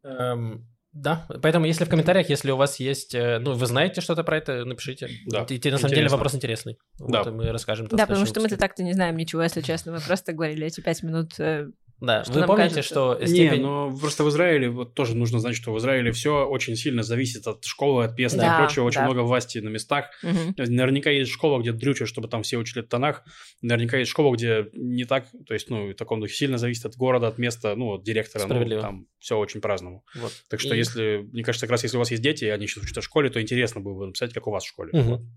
[0.04, 4.24] Эм, да, поэтому если в комментариях, если у вас есть, э, ну, вы знаете что-то
[4.24, 5.08] про это, напишите.
[5.26, 6.78] Да, И, на самом деле вопрос интересный.
[6.98, 7.22] Да.
[7.22, 7.86] Вот, и мы расскажем.
[7.86, 9.92] Да, потому что мы-то так-то не знаем ничего, если честно.
[9.92, 11.40] Мы просто говорили эти пять минут.
[11.40, 11.70] э,
[12.02, 12.82] Да, что вы помните, кажется.
[12.82, 13.62] что Не, степень...
[13.62, 17.46] но просто в Израиле, вот тоже нужно знать, что в Израиле все очень сильно зависит
[17.46, 18.84] от школы, от места Да, и прочего.
[18.84, 19.04] Очень да.
[19.06, 20.06] много власти на местах.
[20.24, 20.54] мгм.
[20.56, 23.22] Наверняка есть школа, где дрючат, чтобы там все учили Танах.
[23.60, 25.26] Наверняка есть школа, где не так.
[25.46, 28.46] То есть, ну, в таком духе сильно зависит от города, от места, ну, от директора.
[28.48, 30.04] Ну, там все очень по-разному.
[30.16, 30.32] Вот.
[30.50, 32.66] Так что, И- если, мне кажется, как раз если у вас есть дети, и они
[32.66, 34.90] сейчас учатся в школе, то интересно было бы написать, как у вас в школе.
[34.92, 35.30] Мгм.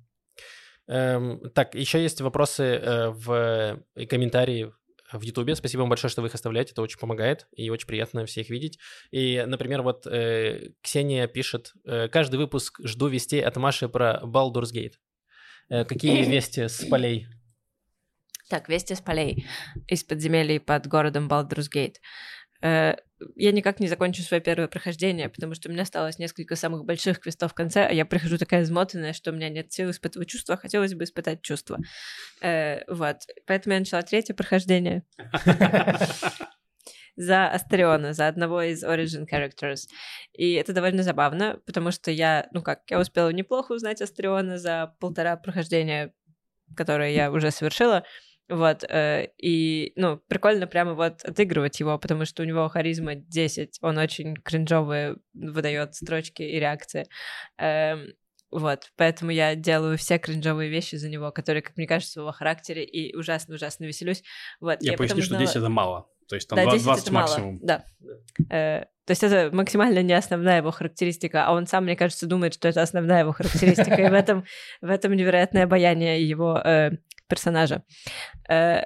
[0.87, 4.71] Эм, так, еще есть вопросы э, в и комментарии
[5.11, 5.55] в Ютубе.
[5.55, 6.71] Спасибо вам большое, что вы их оставляете.
[6.71, 8.79] Это очень помогает и очень приятно всех видеть.
[9.11, 14.73] И, например, вот э, Ксения пишет, э, каждый выпуск жду вестей от Маши про Baldur's
[14.73, 14.93] Gate.
[15.69, 17.27] Э, какие вести с полей?
[18.49, 19.47] Так, вести с полей
[19.87, 21.99] из подземелий под городом Балдурсгейт.
[22.61, 22.95] Э,
[23.35, 27.19] Я никак не закончу свое первое прохождение, потому что у меня осталось несколько самых больших
[27.21, 30.55] квестов в конце, а я прихожу такая измотанная, что у меня нет сил испытывать чувства,
[30.55, 31.79] а хотелось бы испытать чувства.
[32.41, 33.17] Э, Вот.
[33.47, 35.03] Поэтому я начала третье прохождение
[37.15, 39.87] за Астериона, за одного из Origin Characters.
[40.33, 44.93] И это довольно забавно, потому что я, ну как, я успела неплохо узнать Астериона за
[44.99, 46.13] полтора прохождения,
[46.75, 48.03] которые я уже совершила.
[48.47, 53.79] Вот, э, и, ну, прикольно прямо вот отыгрывать его, потому что у него харизма 10,
[53.81, 57.07] он очень кринжовые выдает строчки и реакции.
[57.57, 58.13] Эм,
[58.51, 62.31] вот, поэтому я делаю все кринжовые вещи за него, которые, как мне кажется, в его
[62.31, 64.23] характере, и ужасно-ужасно веселюсь.
[64.59, 66.07] Вот, Я, поясню, потом что узнала- 10 это мало.
[66.27, 67.59] То есть там да, 20 10 это мало, максимум.
[67.63, 67.85] Да.
[68.49, 72.53] Э, то есть это максимально не основная его характеристика, а он сам, мне кажется, думает,
[72.53, 74.45] что это основная его характеристика, и в этом,
[74.81, 76.91] в этом невероятное обаяние его э,
[77.27, 77.83] персонажа.
[78.49, 78.83] Э,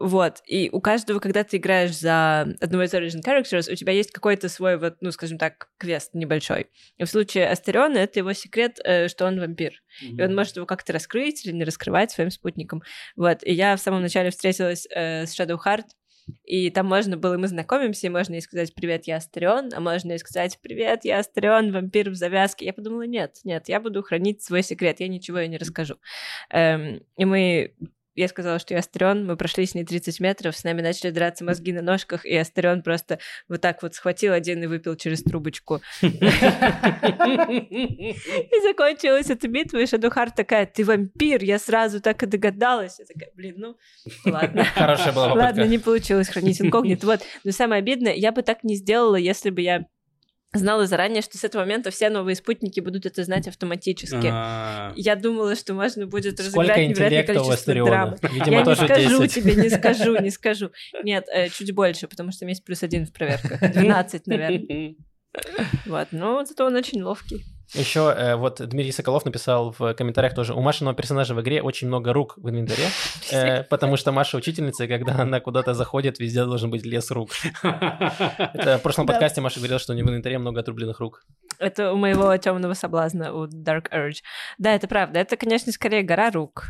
[0.00, 4.12] вот, и у каждого, когда ты играешь за одного из Origin Characters, у тебя есть
[4.12, 6.68] какой-то свой, вот, ну, скажем так, квест небольшой.
[6.96, 9.74] И в случае Астериона это его секрет, э, что он вампир.
[10.00, 12.82] И он может его как-то раскрыть или не раскрывать своим спутником.
[13.14, 13.40] Вот.
[13.42, 15.84] И я в самом начале встретилась э, с Shadowheart,
[16.44, 20.12] и там можно было, мы знакомимся, и можно ей сказать «Привет, я Астерион», а можно
[20.12, 22.66] ей сказать «Привет, я Астерион, вампир в завязке».
[22.66, 25.96] Я подумала, нет, нет, я буду хранить свой секрет, я ничего ей не расскажу.
[26.50, 27.74] Эм, и мы
[28.20, 31.44] я сказала, что я Астерион, мы прошли с ней 30 метров, с нами начали драться
[31.44, 33.18] мозги на ножках, и Астерион просто
[33.48, 35.80] вот так вот схватил один и выпил через трубочку.
[36.02, 36.08] И
[38.62, 42.98] закончилась эта битва, и Шадухар такая, ты вампир, я сразу так и догадалась.
[42.98, 43.76] Я такая, блин, ну,
[44.24, 44.64] ладно.
[44.74, 45.46] Хорошая была попытка.
[45.46, 47.06] Ладно, не получилось хранить инкогнито.
[47.06, 47.20] Вот.
[47.44, 49.86] Но самое обидное, я бы так не сделала, если бы я
[50.52, 54.28] знала заранее, что с этого момента все новые спутники будут это знать автоматически.
[54.30, 57.72] А, Я думала, что можно будет разыграть невероятное количество.
[58.32, 59.34] Видимо, Я не скажу 10.
[59.34, 60.70] тебе, не скажу, не скажу.
[61.04, 63.60] Нет, э, чуть больше, потому что у меня есть плюс один в проверках.
[63.60, 64.94] 12, наверное.
[65.86, 67.44] Вот, но зато он очень ловкий.
[67.74, 71.86] Еще э, вот Дмитрий Соколов написал в комментариях тоже, у Машиного персонажа в игре очень
[71.86, 72.88] много рук в инвентаре,
[73.30, 77.30] э, потому что Маша учительница, и когда она куда-то заходит, везде должен быть лес рук.
[77.62, 81.24] Это в прошлом подкасте Маша говорила, что у нее в инвентаре много отрубленных рук.
[81.58, 84.22] Это у моего темного соблазна, у Dark Urge.
[84.58, 85.20] Да, это правда.
[85.20, 86.68] Это, конечно, скорее гора рук,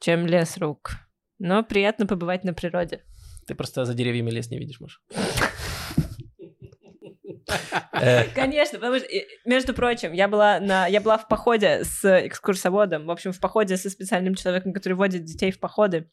[0.00, 0.92] чем лес рук.
[1.38, 3.02] Но приятно побывать на природе.
[3.46, 4.98] Ты просто за деревьями лес не видишь, Маша.
[7.92, 9.08] Э, Конечно, потому что,
[9.44, 13.76] между прочим, я была, на, я была в походе с экскурсоводом, в общем, в походе
[13.76, 16.08] со специальным человеком, который водит детей в походы.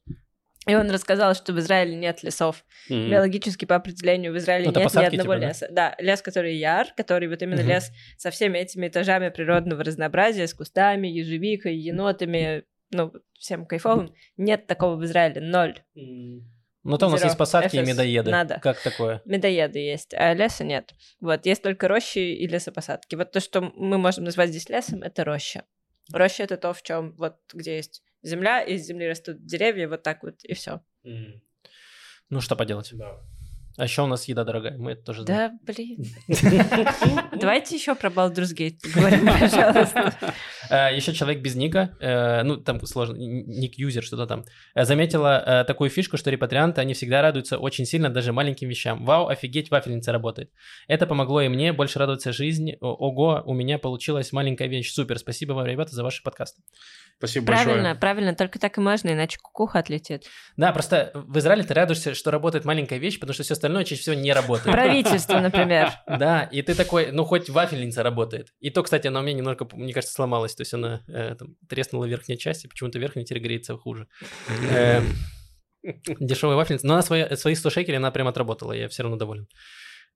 [0.68, 2.66] И он рассказал, что в Израиле нет лесов.
[2.90, 3.12] М.
[3.12, 5.48] Биологически по определению в Израиле Ну, это нет ни одного типа, да?
[5.50, 5.68] леса.
[5.70, 7.70] Да, лес, который яр, который вот именно Мгм.
[7.70, 14.16] лес со всеми этими этажами природного разнообразия, с кустами, ежевикой, енотами, ну, всем кайфовым.
[14.38, 15.76] Нет такого в Израиле, ноль.
[16.86, 17.88] Ну, там у нас есть посадки и FS.
[17.88, 18.30] медоеды.
[18.30, 18.60] Надо.
[18.62, 19.22] Как такое?
[19.26, 20.94] Медоеды есть, а леса нет.
[21.20, 23.16] Вот, есть только рощи и лесопосадки.
[23.16, 25.64] Вот то, что мы можем назвать здесь лесом, это роща.
[26.14, 30.22] Роща это то, в чем вот где есть земля, из земли растут деревья, вот так
[30.22, 30.82] вот, и все.
[31.04, 31.42] М.
[32.30, 32.92] Ну, что поделать?
[32.94, 33.20] Да.
[33.78, 35.60] А еще у нас еда дорогая, мы это тоже знаем.
[35.62, 36.06] Да, блин.
[37.40, 40.14] Давайте еще про Baldur's Gate поговорим, пожалуйста.
[40.96, 45.92] Еще человек без ника, э, ну, там сложно, ник-юзер, что-то там, э, заметила э, такую
[45.92, 49.06] фишку, что репатрианты, они всегда радуются очень сильно даже маленьким вещам.
[49.06, 50.52] Вау, офигеть, вафельница работает.
[50.88, 52.78] Это помогло и мне больше радоваться жизни.
[52.82, 54.92] Ого, у меня получилась маленькая вещь.
[54.92, 56.64] Супер, спасибо вам, ребята, за ваши подкасты.
[57.18, 57.96] Спасибо Правильно, большое.
[57.96, 60.26] правильно, только так и можно, иначе кукуха отлетит.
[60.58, 64.02] Да, просто в Израиле ты радуешься, что работает маленькая вещь, потому что все остальное чаще
[64.02, 64.72] всего не работает.
[64.72, 65.92] Правительство, например.
[66.08, 68.50] Да, и ты такой, ну хоть вафельница работает.
[68.60, 70.56] И то, кстати, она у меня немножко, мне кажется, сломалась.
[70.56, 74.08] То есть она э, там, треснула верхняя часть, и почему-то верхняя теперь греется хуже.
[74.72, 75.14] Эм,
[76.20, 76.88] Дешевая вафельница.
[76.88, 79.48] Но она свои, свои 100 шекелей она прям отработала, я все равно доволен.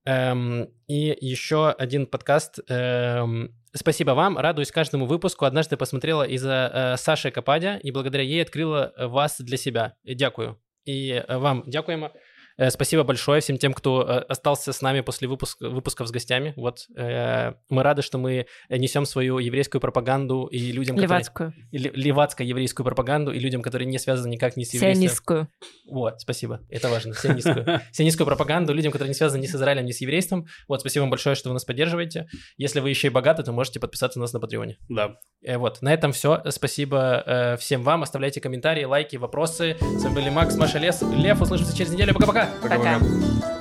[0.05, 2.59] Эм, и еще один подкаст.
[2.67, 5.45] Эм, спасибо вам, радуюсь каждому выпуску.
[5.45, 9.93] Однажды посмотрела из-за э, Саши Кападя, и благодаря ей открыла э, вас для себя.
[10.03, 10.57] Дякую.
[10.85, 12.11] И э, вам дякуємо.
[12.59, 16.53] Э, Спасибо большое всем тем, кто э, остался с нами после выпуска, выпусков с гостями.
[16.57, 21.19] Вот э, мы рады, что мы несем свою еврейскую пропаганду и людям, которые...
[21.19, 21.53] Левацкую.
[21.71, 24.95] Или левацко-еврейскую пропаганду и людям, которые не связаны никак ни с еврейством.
[24.95, 25.47] Сионистскую.
[25.89, 27.81] Вот, спасибо, это важно, сионистскую.
[27.93, 30.47] Сионистскую пропаганду людям, которые не связаны ни с Израилем, ни с еврейством.
[30.67, 32.27] Вот, спасибо вам большое, что вы нас поддерживаете.
[32.57, 34.77] Если вы еще и богаты, то можете подписаться на нас на Патреоне.
[34.89, 35.15] Да.
[35.41, 36.43] Э, Вот, на этом все.
[36.49, 38.03] Спасибо э, всем вам.
[38.03, 39.77] Оставляйте комментарии, лайки, вопросы.
[39.79, 41.41] С вами были Макс, Маша, Лес, Лев.
[41.41, 42.13] Услышимся через неделю.
[42.13, 42.48] Пока-пока.
[42.61, 42.77] Пока.
[42.77, 43.58] Пока-пока.